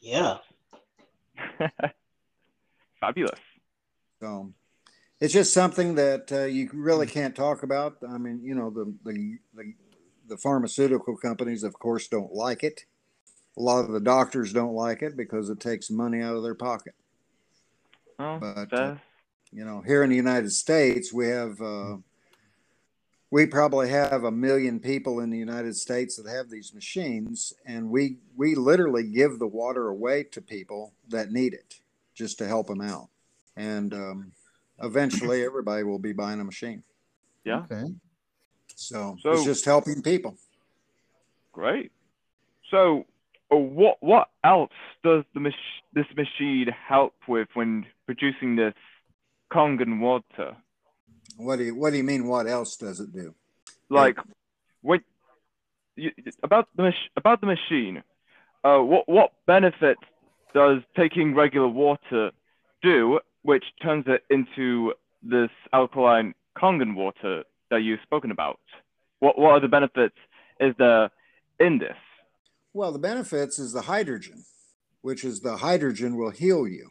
Yeah. 0.00 0.38
Fabulous. 3.00 3.40
So 4.20 4.52
it's 5.20 5.32
just 5.32 5.52
something 5.52 5.94
that 5.96 6.30
uh, 6.32 6.44
you 6.44 6.68
really 6.72 7.06
can't 7.06 7.34
talk 7.34 7.62
about. 7.62 7.98
I 8.08 8.18
mean, 8.18 8.40
you 8.42 8.54
know, 8.54 8.70
the, 8.70 8.94
the 9.04 9.38
the 9.54 9.74
the 10.28 10.36
pharmaceutical 10.36 11.16
companies, 11.16 11.62
of 11.62 11.74
course, 11.74 12.08
don't 12.08 12.32
like 12.32 12.62
it. 12.62 12.84
A 13.58 13.60
lot 13.60 13.84
of 13.84 13.92
the 13.92 14.00
doctors 14.00 14.52
don't 14.52 14.74
like 14.74 15.02
it 15.02 15.16
because 15.16 15.50
it 15.50 15.60
takes 15.60 15.90
money 15.90 16.22
out 16.22 16.36
of 16.36 16.42
their 16.42 16.54
pocket. 16.54 16.94
Oh, 18.18 18.38
But, 18.38 18.72
uh, 18.72 18.96
You 19.52 19.64
know, 19.64 19.82
here 19.82 20.02
in 20.02 20.10
the 20.10 20.16
United 20.16 20.50
States, 20.52 21.12
we 21.12 21.26
have 21.28 21.60
uh, 21.60 21.96
we 23.32 23.46
probably 23.46 23.88
have 23.88 24.24
a 24.24 24.30
million 24.30 24.78
people 24.78 25.20
in 25.20 25.30
the 25.30 25.38
United 25.38 25.74
States 25.74 26.16
that 26.16 26.30
have 26.30 26.50
these 26.50 26.74
machines, 26.74 27.54
and 27.64 27.88
we 27.88 28.18
we 28.36 28.54
literally 28.54 29.04
give 29.04 29.38
the 29.38 29.46
water 29.46 29.88
away 29.88 30.22
to 30.24 30.42
people 30.42 30.92
that 31.08 31.32
need 31.32 31.54
it 31.54 31.80
just 32.14 32.36
to 32.38 32.46
help 32.46 32.66
them 32.66 32.82
out. 32.82 33.08
And 33.56 33.94
um, 33.94 34.32
eventually, 34.82 35.42
everybody 35.46 35.82
will 35.82 35.98
be 35.98 36.12
buying 36.12 36.40
a 36.40 36.44
machine. 36.44 36.82
Yeah. 37.42 37.60
Okay. 37.70 37.94
So, 38.76 39.16
So- 39.22 39.32
it's 39.32 39.44
just 39.44 39.64
helping 39.64 40.02
people. 40.02 40.36
Great. 41.52 41.90
So, 42.70 43.06
uh, 43.50 43.56
what 43.56 43.96
what 44.00 44.28
else 44.44 44.76
does 45.02 45.24
the 45.32 45.40
mach- 45.40 45.82
this 45.94 46.06
machine 46.14 46.66
help 46.86 47.14
with 47.26 47.48
when 47.54 47.86
producing 48.04 48.56
this 48.56 48.74
Kangen 49.50 50.00
water? 50.00 50.54
What 51.36 51.56
do 51.56 51.64
you 51.64 51.74
What 51.74 51.90
do 51.90 51.96
you 51.96 52.04
mean? 52.04 52.26
What 52.26 52.46
else 52.46 52.76
does 52.76 53.00
it 53.00 53.12
do? 53.12 53.34
Like, 53.88 54.16
when 54.82 55.00
you, 55.96 56.10
about 56.42 56.68
the 56.76 56.84
mach- 56.84 57.10
about 57.16 57.40
the 57.40 57.46
machine, 57.46 58.02
uh, 58.64 58.78
what 58.78 59.08
what 59.08 59.32
benefit 59.46 59.98
does 60.54 60.78
taking 60.96 61.34
regular 61.34 61.68
water 61.68 62.30
do, 62.82 63.20
which 63.42 63.64
turns 63.82 64.04
it 64.06 64.24
into 64.30 64.92
this 65.22 65.50
alkaline 65.72 66.34
Kangen 66.56 66.94
water 66.94 67.44
that 67.70 67.82
you've 67.82 68.00
spoken 68.02 68.30
about? 68.30 68.60
What 69.20 69.38
what 69.38 69.52
are 69.52 69.60
the 69.60 69.68
benefits 69.68 70.16
is 70.60 70.74
there 70.78 71.10
in 71.58 71.78
this? 71.78 71.96
Well, 72.74 72.92
the 72.92 72.98
benefits 72.98 73.58
is 73.58 73.72
the 73.72 73.82
hydrogen, 73.82 74.44
which 75.02 75.24
is 75.24 75.40
the 75.40 75.56
hydrogen 75.58 76.16
will 76.16 76.30
heal 76.30 76.66
you. 76.66 76.90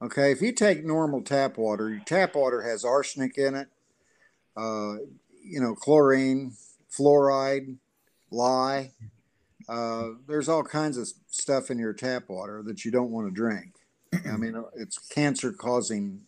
Okay, 0.00 0.30
if 0.30 0.40
you 0.40 0.52
take 0.52 0.84
normal 0.84 1.22
tap 1.22 1.58
water, 1.58 1.90
your 1.90 2.00
tap 2.04 2.34
water 2.36 2.62
has 2.62 2.84
arsenic 2.84 3.36
in 3.36 3.54
it, 3.56 3.68
uh, 4.56 4.94
you 5.42 5.60
know, 5.60 5.74
chlorine, 5.74 6.52
fluoride, 6.90 7.76
lye. 8.30 8.92
Uh, 9.68 10.10
there's 10.26 10.48
all 10.48 10.62
kinds 10.62 10.96
of 10.96 11.08
stuff 11.28 11.70
in 11.70 11.78
your 11.78 11.92
tap 11.92 12.28
water 12.28 12.62
that 12.64 12.84
you 12.84 12.90
don't 12.90 13.10
want 13.10 13.26
to 13.26 13.34
drink. 13.34 13.74
I 14.26 14.36
mean, 14.36 14.62
it's 14.76 14.98
cancer 14.98 15.52
causing, 15.52 16.22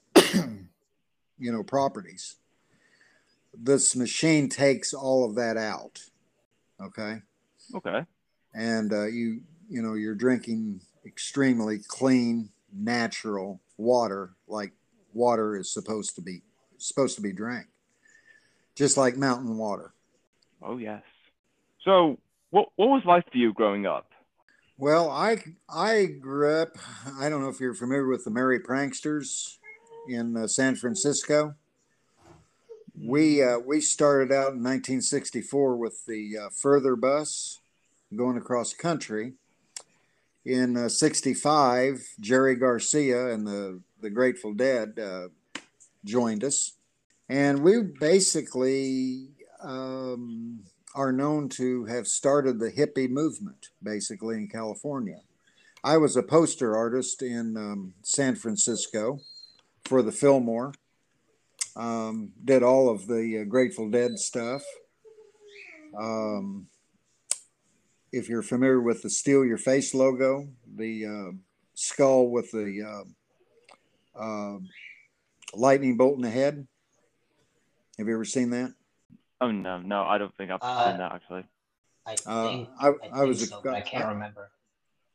you 1.38 1.52
know, 1.52 1.62
properties. 1.62 2.36
This 3.54 3.96
machine 3.96 4.48
takes 4.48 4.92
all 4.92 5.24
of 5.24 5.34
that 5.36 5.56
out. 5.56 6.02
Okay 6.80 7.22
Okay. 7.74 8.04
and 8.54 8.92
uh, 8.92 9.06
you 9.06 9.40
you 9.68 9.82
know 9.82 9.94
you're 9.94 10.14
drinking 10.14 10.80
extremely 11.06 11.78
clean 11.78 12.50
natural 12.74 13.60
water 13.76 14.32
like 14.46 14.72
water 15.12 15.56
is 15.56 15.72
supposed 15.72 16.14
to 16.14 16.22
be 16.22 16.42
supposed 16.78 17.16
to 17.16 17.22
be 17.22 17.32
drank 17.32 17.66
just 18.74 18.96
like 18.96 19.16
mountain 19.16 19.56
water 19.56 19.92
Oh 20.62 20.76
yes. 20.76 21.02
So, 21.84 22.18
what 22.50 22.68
what 22.76 22.88
was 22.88 23.02
life 23.06 23.24
for 23.30 23.38
you 23.38 23.52
growing 23.52 23.86
up? 23.86 24.06
well 24.80 25.10
i 25.10 25.36
i 25.68 26.06
grew 26.06 26.50
up 26.50 26.70
i 27.18 27.28
don't 27.28 27.42
know 27.42 27.50
if 27.50 27.60
you're 27.60 27.74
familiar 27.74 28.06
with 28.06 28.24
the 28.24 28.30
merry 28.30 28.58
pranksters 28.58 29.58
in 30.08 30.34
uh, 30.34 30.46
san 30.46 30.74
francisco 30.74 31.54
we 32.98 33.42
uh, 33.42 33.58
we 33.58 33.78
started 33.78 34.32
out 34.32 34.54
in 34.54 34.62
1964 34.62 35.76
with 35.76 36.06
the 36.06 36.38
uh, 36.38 36.48
further 36.48 36.96
bus 36.96 37.60
going 38.16 38.38
across 38.38 38.72
country 38.72 39.34
in 40.44 40.76
uh, 40.76 40.88
65 40.88 42.02
jerry 42.20 42.56
garcia 42.56 43.32
and 43.32 43.46
the 43.46 43.80
the 44.00 44.10
grateful 44.10 44.54
dead 44.54 44.98
uh, 44.98 45.28
joined 46.04 46.42
us. 46.42 46.72
And 47.28 47.62
we 47.62 47.82
basically 48.00 49.28
um, 49.62 50.60
are 50.94 51.12
known 51.12 51.48
to 51.50 51.84
have 51.84 52.06
started 52.06 52.58
the 52.58 52.72
hippie 52.72 53.10
movement 53.10 53.68
basically 53.82 54.36
in 54.36 54.48
california. 54.48 55.20
I 55.84 55.96
was 55.98 56.16
a 56.16 56.22
poster 56.22 56.76
artist 56.76 57.22
in 57.22 57.56
um, 57.56 57.94
san 58.02 58.34
francisco 58.34 59.20
for 59.84 60.02
the 60.02 60.12
fillmore. 60.12 60.72
Um, 61.76 62.32
did 62.44 62.62
all 62.62 62.88
of 62.88 63.06
the 63.06 63.40
uh, 63.40 63.44
grateful 63.44 63.90
dead 63.90 64.18
stuff. 64.18 64.62
Um, 65.96 66.66
if 68.12 68.28
you're 68.28 68.42
familiar 68.42 68.80
with 68.80 69.02
the 69.02 69.10
steal 69.10 69.44
your 69.44 69.58
face 69.58 69.94
logo 69.94 70.48
the 70.76 71.06
uh, 71.06 71.32
skull 71.74 72.28
with 72.30 72.50
the 72.52 73.04
uh, 74.16 74.20
uh, 74.20 74.58
lightning 75.54 75.96
bolt 75.96 76.16
in 76.16 76.22
the 76.22 76.30
head 76.30 76.66
have 77.98 78.06
you 78.08 78.14
ever 78.14 78.24
seen 78.24 78.50
that 78.50 78.72
Oh 79.42 79.50
no, 79.50 79.78
no, 79.78 80.02
I 80.02 80.18
don't 80.18 80.36
think 80.36 80.50
I've 80.50 80.62
Uh, 80.62 80.84
seen 80.84 80.98
that 80.98 81.12
actually. 81.12 81.44
I 82.06 82.14
Uh, 82.26 82.48
think 82.48 82.68
I- 82.78 82.88
I, 82.88 83.20
I 83.22 83.24
was 83.24 83.38
think 83.38 83.50
so, 83.52 83.60
but 83.64 83.74
I 83.74 83.80
can't 83.80 84.08
remember. 84.08 84.50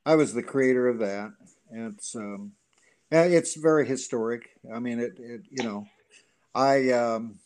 I 0.04 0.16
was 0.16 0.34
the 0.34 0.42
creator 0.42 0.88
of 0.88 0.98
that. 1.00 1.32
It's 1.72 2.16
um, 2.16 2.54
it's 3.12 3.56
very 3.56 3.86
historic. 3.86 4.50
I 4.74 4.80
mean, 4.80 5.00
it, 5.00 5.14
it 5.20 5.42
you 5.52 5.64
know, 5.64 5.86
I 6.56 6.90
um, 6.92 7.40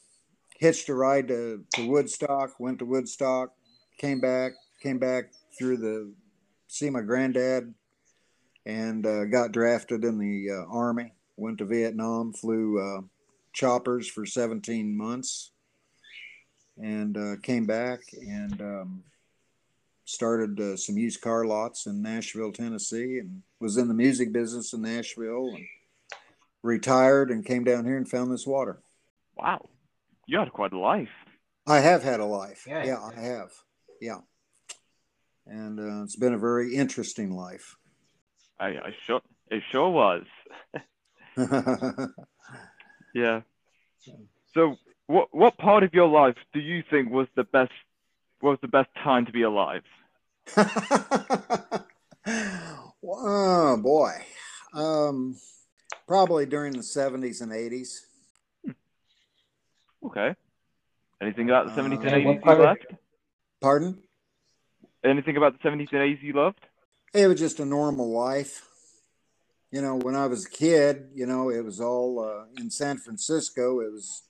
hitched 0.57 0.87
a 0.89 0.93
ride 0.93 1.27
to, 1.29 1.65
to 1.71 1.89
Woodstock, 1.89 2.59
went 2.59 2.79
to 2.79 2.85
Woodstock, 2.85 3.53
came 3.97 4.21
back, 4.21 4.53
came 4.81 4.99
back 4.99 5.31
through 5.59 5.77
the 5.77 6.13
see 6.67 6.89
my 6.89 7.01
granddad, 7.01 7.73
and 8.65 9.05
uh, 9.05 9.25
got 9.25 9.51
drafted 9.51 10.03
in 10.03 10.17
the 10.17 10.47
uh, 10.51 10.65
army. 10.71 11.13
Went 11.35 11.59
to 11.59 11.65
Vietnam, 11.65 12.33
flew 12.33 12.79
uh, 12.79 13.01
choppers 13.53 14.07
for 14.07 14.25
17 14.25 14.95
months, 14.95 15.51
and 16.81 17.17
uh, 17.17 17.35
came 17.43 17.65
back 17.65 17.99
and. 18.13 18.61
Um, 18.61 19.03
started 20.09 20.59
uh, 20.59 20.75
some 20.75 20.97
used 20.97 21.21
car 21.21 21.45
lots 21.45 21.85
in 21.85 22.01
Nashville, 22.01 22.51
Tennessee, 22.51 23.19
and 23.19 23.43
was 23.59 23.77
in 23.77 23.87
the 23.87 23.93
music 23.93 24.33
business 24.33 24.73
in 24.73 24.81
Nashville 24.81 25.51
and 25.55 25.65
retired 26.63 27.29
and 27.29 27.45
came 27.45 27.63
down 27.63 27.85
here 27.85 27.97
and 27.97 28.09
found 28.09 28.31
this 28.31 28.47
water. 28.47 28.81
Wow, 29.37 29.69
you 30.25 30.39
had 30.39 30.51
quite 30.51 30.73
a 30.73 30.79
life. 30.79 31.09
I 31.67 31.79
have 31.79 32.01
had 32.01 32.19
a 32.19 32.25
life. 32.25 32.65
Yeah. 32.67 32.83
Yeah, 32.83 32.99
I 33.15 33.21
have. 33.21 33.51
Yeah. 34.01 34.19
And 35.49 35.79
uh, 35.79 36.03
it's 36.03 36.15
been 36.15 36.33
a 36.33 36.37
very 36.37 36.75
interesting 36.75 37.31
life. 37.31 37.75
I, 38.59 38.67
I 38.67 38.95
sure 39.05 39.21
it 39.49 39.63
sure 39.71 39.89
was. 39.89 40.25
Yeah. 43.13 43.41
So, 44.53 44.75
what 45.07 45.29
what 45.31 45.57
part 45.57 45.83
of 45.83 45.93
your 45.93 46.07
life 46.07 46.35
do 46.53 46.59
you 46.59 46.83
think 46.89 47.11
was 47.11 47.27
the 47.35 47.43
best 47.43 47.71
was 48.41 48.57
the 48.61 48.67
best 48.67 48.89
time 49.03 49.25
to 49.25 49.31
be 49.31 49.41
alive? 49.41 49.83
oh, 53.03 53.77
boy. 53.81 54.11
Um, 54.73 55.35
probably 56.07 56.45
during 56.45 56.73
the 56.73 56.79
70s 56.79 57.41
and 57.41 57.51
80s. 57.51 57.99
Okay. 60.05 60.35
Anything 61.21 61.49
about 61.49 61.65
the 61.65 61.71
Uh, 61.71 61.75
seventies 61.75 61.99
and 61.99 62.11
eighties 62.11 62.35
you 62.35 62.39
part? 62.41 62.79
Pardon? 63.61 64.01
Anything 65.03 65.37
about 65.37 65.53
the 65.53 65.59
seventies 65.63 65.89
and 65.91 66.01
eighties 66.01 66.21
you 66.21 66.33
loved? 66.33 66.59
It 67.13 67.27
was 67.27 67.39
just 67.39 67.59
a 67.59 67.65
normal 67.65 68.11
life. 68.11 68.65
You 69.71 69.81
know, 69.81 69.95
when 69.95 70.15
I 70.15 70.25
was 70.25 70.45
a 70.45 70.49
kid, 70.49 71.09
you 71.13 71.25
know, 71.25 71.49
it 71.49 71.63
was 71.63 71.79
all 71.79 72.19
uh, 72.19 72.45
in 72.61 72.69
San 72.69 72.97
Francisco. 72.97 73.79
It 73.81 73.91
was 73.91 74.23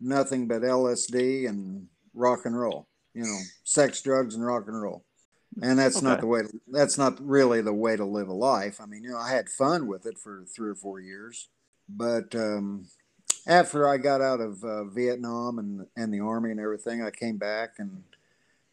nothing 0.00 0.46
but 0.46 0.62
LSD 0.62 1.48
and 1.48 1.86
rock 2.14 2.44
and 2.44 2.58
roll. 2.58 2.86
You 3.14 3.22
know, 3.22 3.38
sex, 3.64 4.02
drugs, 4.02 4.34
and 4.34 4.44
rock 4.44 4.64
and 4.66 4.80
roll. 4.80 5.04
And 5.62 5.78
that's 5.78 6.00
not 6.00 6.20
the 6.20 6.26
way. 6.26 6.42
To, 6.42 6.60
that's 6.68 6.96
not 6.96 7.20
really 7.20 7.60
the 7.60 7.72
way 7.72 7.96
to 7.96 8.04
live 8.04 8.28
a 8.28 8.32
life. 8.32 8.80
I 8.80 8.86
mean, 8.86 9.02
you 9.02 9.10
know, 9.10 9.18
I 9.18 9.30
had 9.30 9.48
fun 9.48 9.86
with 9.86 10.06
it 10.06 10.16
for 10.16 10.44
three 10.44 10.70
or 10.70 10.76
four 10.76 11.00
years, 11.00 11.48
but 11.88 12.34
um, 12.36 12.86
after 13.46 13.88
I 13.88 13.96
got 13.96 14.20
out 14.20 14.40
of 14.40 14.62
uh, 14.62 14.84
Vietnam 14.84 15.58
and 15.58 15.86
and 15.96 16.14
the 16.14 16.20
army 16.20 16.50
and 16.50 16.60
everything, 16.60 17.02
I 17.02 17.10
came 17.10 17.36
back 17.36 17.74
and 17.78 18.04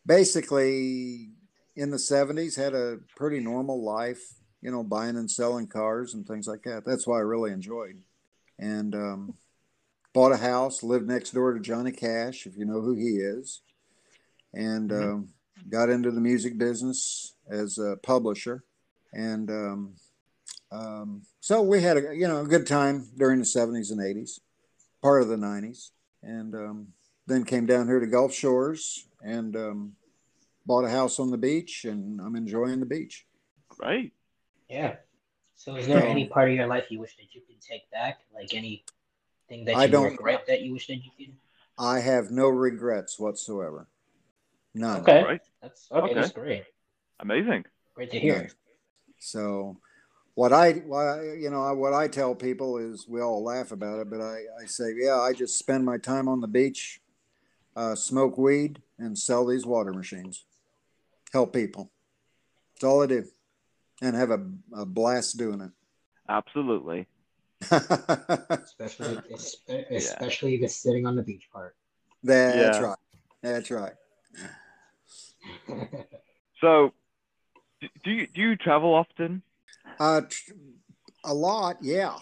basically 0.05 1.29
in 1.77 1.91
the 1.91 1.99
70s 1.99 2.55
had 2.57 2.73
a 2.73 2.97
pretty 3.15 3.39
normal 3.39 3.83
life 3.83 4.21
you 4.61 4.71
know 4.71 4.83
buying 4.83 5.15
and 5.17 5.29
selling 5.31 5.67
cars 5.67 6.13
and 6.13 6.27
things 6.27 6.47
like 6.47 6.63
that. 6.63 6.83
That's 6.85 7.07
why 7.07 7.17
i 7.17 7.21
really 7.21 7.51
enjoyed. 7.51 8.01
And 8.59 8.95
um, 8.95 9.33
bought 10.13 10.31
a 10.31 10.37
house 10.37 10.83
lived 10.83 11.07
next 11.07 11.31
door 11.31 11.53
to 11.53 11.59
johnny 11.59 11.91
cash 11.91 12.47
if 12.47 12.57
you 12.57 12.65
know 12.65 12.81
who 12.81 12.95
he 12.95 13.17
is. 13.17 13.61
And 14.53 14.91
Mhm. 14.91 15.03
um, 15.13 15.29
got 15.69 15.89
into 15.89 16.11
the 16.11 16.21
music 16.21 16.57
business 16.57 17.35
as 17.49 17.77
a 17.77 17.97
publisher. 18.01 18.63
And 19.13 19.49
um, 19.49 19.95
um, 20.71 21.21
so 21.39 21.61
we 21.61 21.81
had 21.81 21.97
a 21.97 22.15
you 22.15 22.27
know 22.27 22.41
a 22.41 22.47
good 22.47 22.67
time 22.67 23.07
during 23.17 23.39
the 23.39 23.45
70s 23.45 23.91
and 23.91 24.01
80s 24.01 24.39
part 25.01 25.21
of 25.21 25.27
the 25.29 25.37
90s 25.37 25.91
and 26.23 26.55
um, 26.55 26.87
then 27.27 27.43
came 27.43 27.65
down 27.65 27.87
here 27.87 27.99
to 27.99 28.07
gulf 28.07 28.33
shores 28.33 29.07
and 29.21 29.55
um, 29.55 29.93
bought 30.67 30.83
a 30.83 30.89
house 30.89 31.17
on 31.19 31.31
the 31.31 31.37
beach 31.37 31.85
and 31.85 32.19
i'm 32.21 32.35
enjoying 32.35 32.79
the 32.79 32.85
beach 32.85 33.25
Great. 33.69 34.13
Yeah. 34.69 34.95
So, 35.55 35.75
is 35.75 35.87
there 35.87 36.01
So- 36.01 36.07
any 36.07 36.27
part 36.27 36.49
of 36.49 36.55
your 36.55 36.67
life 36.67 36.85
you 36.89 36.99
wish 36.99 37.15
that 37.17 37.33
you 37.35 37.41
could 37.41 37.61
take 37.61 37.89
back? 37.91 38.19
Like 38.33 38.53
anything 38.53 39.65
that 39.65 39.75
I 39.75 39.87
don't- 39.87 40.11
regret 40.11 40.45
that 40.47 40.61
you 40.61 40.73
wish 40.73 40.87
that 40.87 40.95
you 40.95 41.11
could? 41.17 41.35
I 41.77 41.99
have 41.99 42.31
no 42.31 42.47
regrets 42.49 43.19
whatsoever. 43.19 43.87
None. 44.73 45.01
Okay. 45.01 45.23
Right. 45.23 45.41
That's 45.61 45.91
okay. 45.91 46.05
Okay. 46.05 46.13
That's 46.15 46.31
great. 46.31 46.63
Amazing. 47.19 47.65
Great 47.93 48.09
to 48.11 48.19
hear. 48.19 48.37
None. 48.43 48.51
So, 49.19 49.77
what 50.33 50.53
I, 50.53 50.73
what 50.73 51.21
you 51.37 51.49
know, 51.51 51.71
what 51.75 51.93
I 51.93 52.07
tell 52.07 52.33
people 52.35 52.77
is, 52.77 53.07
we 53.07 53.21
all 53.21 53.43
laugh 53.43 53.71
about 53.71 53.99
it, 53.99 54.09
but 54.09 54.21
I, 54.21 54.37
I 54.61 54.65
say, 54.65 54.93
yeah, 54.95 55.19
I 55.19 55.33
just 55.33 55.57
spend 55.59 55.85
my 55.85 55.97
time 55.99 56.27
on 56.27 56.41
the 56.41 56.47
beach, 56.47 56.99
uh, 57.75 57.93
smoke 57.95 58.37
weed, 58.39 58.81
and 58.97 59.17
sell 59.17 59.45
these 59.45 59.65
water 59.67 59.93
machines, 59.93 60.45
help 61.33 61.53
people. 61.53 61.91
That's 62.75 62.83
all 62.83 63.03
I 63.03 63.07
do, 63.07 63.25
and 64.01 64.15
have 64.15 64.31
a, 64.31 64.45
a 64.75 64.85
blast 64.85 65.37
doing 65.37 65.61
it. 65.61 65.71
Absolutely. 66.29 67.07
Especially, 67.61 69.17
espe- 69.33 69.91
especially 69.91 70.57
the 70.57 70.67
sitting 70.67 71.05
on 71.07 71.15
the 71.15 71.23
beach 71.23 71.49
part. 71.51 71.75
That's 72.23 72.79
Yeah. 72.79 72.83
right. 72.83 72.97
That's 73.41 73.71
right. 73.71 73.93
So, 76.59 76.91
do 78.03 78.09
you 78.09 78.25
do 78.25 78.41
you 78.41 78.55
travel 78.55 78.95
often? 78.95 79.43
Uh, 79.99 80.21
tr- 80.21 80.53
a 81.23 81.33
lot, 81.33 81.77
yeah. 81.83 82.15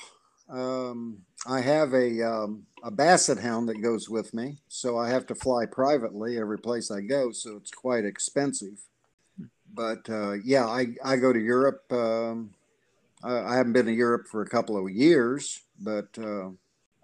Um, 0.49 1.19
I 1.47 1.61
have 1.61 1.93
a 1.93 2.21
um, 2.21 2.63
a 2.83 2.91
basset 2.91 3.37
hound 3.37 3.69
that 3.69 3.81
goes 3.81 4.09
with 4.09 4.33
me, 4.33 4.57
so 4.67 4.97
I 4.97 5.07
have 5.07 5.25
to 5.27 5.35
fly 5.35 5.65
privately 5.65 6.37
every 6.37 6.57
place 6.59 6.91
I 6.91 6.99
go, 6.99 7.31
so 7.31 7.55
it's 7.55 7.71
quite 7.71 8.03
expensive. 8.03 8.77
But 9.75 10.09
uh, 10.09 10.33
yeah, 10.43 10.65
I, 10.65 10.95
I 11.03 11.17
go 11.17 11.33
to 11.33 11.39
Europe. 11.39 11.83
Um, 11.91 12.51
I, 13.23 13.39
I 13.39 13.55
haven't 13.57 13.73
been 13.73 13.85
to 13.87 13.93
Europe 13.93 14.27
for 14.31 14.41
a 14.41 14.49
couple 14.49 14.77
of 14.77 14.89
years, 14.91 15.61
but 15.79 16.07
uh, 16.17 16.49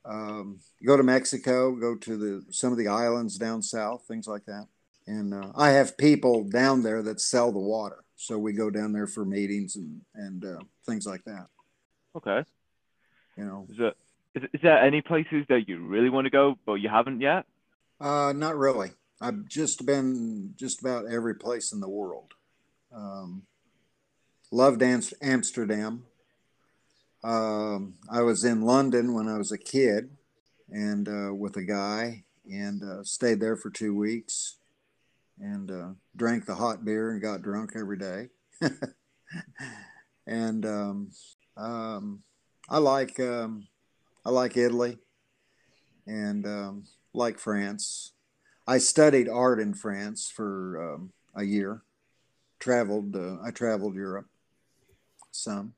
um, 0.06 0.60
go 0.86 0.96
to 0.98 1.04
Mexico, 1.04 1.76
go 1.76 1.96
to 1.96 2.18
the 2.18 2.46
some 2.52 2.72
of 2.72 2.78
the 2.78 2.88
islands 2.88 3.38
down 3.38 3.62
south, 3.62 4.06
things 4.08 4.28
like 4.28 4.46
that. 4.46 4.68
And 5.08 5.34
uh, 5.34 5.52
I 5.56 5.72
have 5.72 5.98
people 5.98 6.44
down 6.46 6.84
there 6.84 7.02
that 7.04 7.20
sell 7.20 7.52
the 7.52 7.60
water, 7.60 8.04
so 8.16 8.38
we 8.38 8.54
go 8.54 8.70
down 8.70 8.94
there 8.94 9.08
for 9.08 9.26
meetings 9.26 9.76
and 9.76 10.02
and 10.16 10.46
uh, 10.46 10.60
things 10.86 11.06
like 11.06 11.24
that. 11.26 11.48
Okay. 12.16 12.44
You 13.38 13.46
know, 13.46 13.68
Is 13.70 13.78
there 13.78 13.94
is, 14.36 14.44
is 14.54 14.62
there 14.62 14.78
any 14.82 15.02
places 15.02 15.46
that 15.50 15.68
you 15.68 15.80
really 15.86 16.10
want 16.10 16.26
to 16.26 16.32
go 16.32 16.58
but 16.66 16.76
you 16.76 16.90
haven't 16.90 17.20
yet? 17.22 17.46
uh, 18.00 18.34
not 18.36 18.58
really. 18.58 18.92
I've 19.20 19.48
just 19.48 19.86
been 19.86 20.54
just 20.56 20.82
about 20.82 21.06
every 21.06 21.36
place 21.36 21.74
in 21.74 21.80
the 21.80 21.90
world. 21.90 22.34
Um, 22.94 23.44
loved 24.52 24.82
Am- 24.84 25.02
Amsterdam. 25.22 26.06
Um, 27.24 27.96
I 28.12 28.22
was 28.22 28.44
in 28.44 28.62
London 28.62 29.14
when 29.14 29.28
I 29.28 29.38
was 29.38 29.52
a 29.52 29.58
kid, 29.58 30.10
and 30.70 31.08
uh, 31.08 31.34
with 31.34 31.56
a 31.58 31.64
guy, 31.64 32.24
and 32.50 32.84
uh, 32.84 33.04
stayed 33.04 33.40
there 33.40 33.56
for 33.56 33.70
two 33.70 33.96
weeks, 33.96 34.58
and 35.40 35.70
uh, 35.72 35.90
drank 36.16 36.46
the 36.46 36.56
hot 36.56 36.84
beer 36.84 37.12
and 37.12 37.22
got 37.22 37.42
drunk 37.42 37.74
every 37.76 37.98
day. 37.98 38.30
and 40.28 40.66
um, 40.66 41.12
um, 41.58 42.24
I 42.70 42.80
like 42.80 43.20
um, 43.20 43.68
I 44.26 44.32
like 44.32 44.58
Italy, 44.58 44.98
and 46.08 46.46
um, 46.46 46.84
like 47.14 47.40
France. 47.40 48.14
I 48.68 48.78
studied 48.78 49.28
art 49.28 49.60
in 49.60 49.74
France 49.74 50.32
for 50.34 50.94
um, 50.96 51.12
a 51.36 51.44
year. 51.44 51.82
Traveled. 52.62 53.16
Uh, 53.16 53.38
I 53.44 53.52
traveled 53.52 53.96
Europe 53.96 54.28
some. 55.32 55.74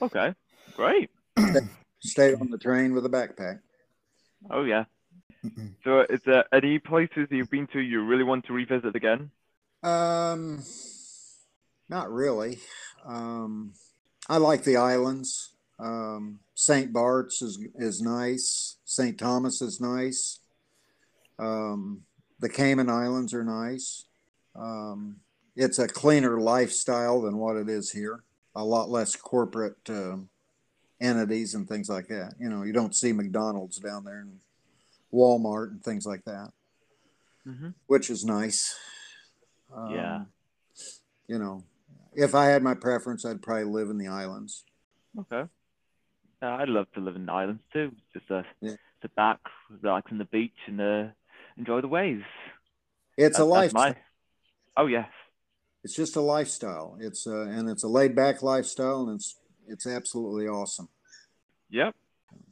Okay. 0.00 0.34
Great. 0.76 1.10
Stayed 2.00 2.34
on 2.40 2.50
the 2.50 2.58
train 2.58 2.94
with 2.94 3.04
a 3.06 3.08
backpack. 3.08 3.60
Oh 4.50 4.64
yeah. 4.64 4.84
So, 5.82 6.00
is 6.08 6.20
there 6.24 6.44
any 6.52 6.78
places 6.78 7.26
you've 7.30 7.50
been 7.50 7.66
to 7.68 7.80
you 7.80 8.04
really 8.04 8.22
want 8.22 8.46
to 8.46 8.52
revisit 8.52 8.94
again? 8.94 9.30
Um, 9.82 10.62
not 11.88 12.12
really. 12.12 12.60
Um, 13.04 13.72
I 14.28 14.36
like 14.36 14.62
the 14.62 14.76
islands. 14.76 15.54
Um, 15.80 16.38
St. 16.54 16.92
Bart's 16.92 17.42
is 17.42 17.58
is 17.74 18.00
nice. 18.00 18.76
St. 18.84 19.18
Thomas 19.18 19.60
is 19.60 19.80
nice. 19.80 20.38
Um, 21.40 22.02
the 22.38 22.48
Cayman 22.48 22.88
Islands 22.88 23.34
are 23.34 23.44
nice. 23.44 24.04
Um, 24.54 25.16
it's 25.56 25.78
a 25.78 25.86
cleaner 25.88 26.40
lifestyle 26.40 27.20
than 27.22 27.36
what 27.36 27.56
it 27.56 27.68
is 27.68 27.90
here. 27.92 28.22
A 28.54 28.64
lot 28.64 28.88
less 28.90 29.16
corporate 29.16 29.78
um 29.88 30.28
entities 31.00 31.54
and 31.54 31.68
things 31.68 31.88
like 31.88 32.08
that. 32.08 32.34
You 32.38 32.48
know, 32.48 32.62
you 32.62 32.72
don't 32.72 32.94
see 32.94 33.12
McDonald's 33.12 33.78
down 33.78 34.04
there 34.04 34.20
and 34.20 34.38
Walmart 35.12 35.70
and 35.70 35.82
things 35.82 36.06
like 36.06 36.24
that, 36.24 36.50
Mm-hmm. 37.46 37.70
which 37.86 38.08
is 38.08 38.24
nice. 38.24 38.76
Um, 39.74 39.90
Yeah. 39.90 40.24
You 41.26 41.38
know, 41.38 41.64
if 42.14 42.34
I 42.34 42.46
had 42.46 42.62
my 42.62 42.74
preference, 42.74 43.24
I'd 43.24 43.42
probably 43.42 43.64
live 43.64 43.90
in 43.90 43.98
the 43.98 44.08
islands. 44.08 44.64
Okay. 45.18 45.48
Yeah, 46.42 46.56
I'd 46.56 46.68
love 46.68 46.86
to 46.94 47.00
live 47.00 47.16
in 47.16 47.26
the 47.26 47.32
islands 47.32 47.62
too. 47.72 47.92
Just 48.12 48.30
uh, 48.30 48.42
Yeah. 48.60 48.76
sit 49.00 49.14
back, 49.14 49.38
relax 49.82 50.12
on 50.12 50.18
the 50.18 50.24
beach, 50.26 50.56
and 50.66 50.80
uh, 50.80 51.04
enjoy 51.56 51.80
the 51.80 51.88
waves. 51.88 52.24
It's 53.16 53.38
a 53.38 53.42
That- 53.42 53.44
that's 53.48 53.74
lifestyle. 53.74 53.92
my- 53.94 53.96
Oh 54.76 54.86
yes. 54.86 55.08
It's 55.84 55.94
just 55.94 56.16
a 56.16 56.20
lifestyle. 56.20 56.96
It's 57.00 57.26
a, 57.26 57.40
and 57.42 57.68
it's 57.68 57.82
a 57.82 57.88
laid 57.88 58.14
back 58.14 58.42
lifestyle, 58.42 59.02
and 59.02 59.16
it's 59.16 59.36
it's 59.66 59.86
absolutely 59.86 60.46
awesome. 60.48 60.88
Yep. 61.70 61.94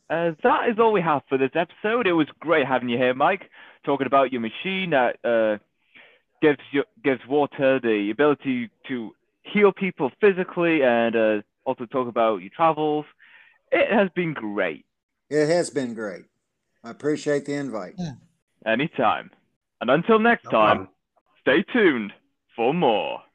Uh, 0.09 0.33
that 0.43 0.69
is 0.69 0.79
all 0.79 0.93
we 0.93 1.01
have 1.03 1.23
for 1.29 1.39
this 1.39 1.51
episode. 1.55 2.07
It 2.07 2.13
was 2.13 2.27
great 2.41 2.67
having 2.67 2.89
you 2.89 2.99
here, 2.99 3.15
Mike, 3.15 3.49
talking 3.85 4.07
about 4.07 4.33
your 4.33 4.41
machine 4.41 4.91
that 4.91 5.17
uh, 5.25 5.59
gives 6.43 6.59
you, 6.73 6.83
gives 7.05 7.21
water 7.29 7.79
the 7.81 8.11
ability 8.11 8.71
to 8.89 9.13
heal 9.43 9.71
people 9.73 10.11
physically, 10.21 10.83
and 10.83 11.15
uh, 11.15 11.43
also 11.65 11.87
talk 11.87 12.09
about 12.09 12.39
your 12.39 12.51
travels. 12.55 13.05
It 13.71 13.93
has 13.93 14.09
been 14.17 14.35
great. 14.35 14.85
It 15.29 15.49
has 15.49 15.71
been 15.71 15.95
great. 15.95 16.25
I 16.83 16.91
appreciate 16.91 17.45
the 17.45 17.55
invite. 17.55 17.95
Anytime. 18.67 19.31
And 19.81 19.91
until 19.91 20.19
next 20.19 20.45
No 20.47 20.51
time, 20.51 20.77
problem. 20.77 20.89
stay 21.43 21.63
tuned 21.73 22.13
for 22.61 22.75
more. 22.75 23.30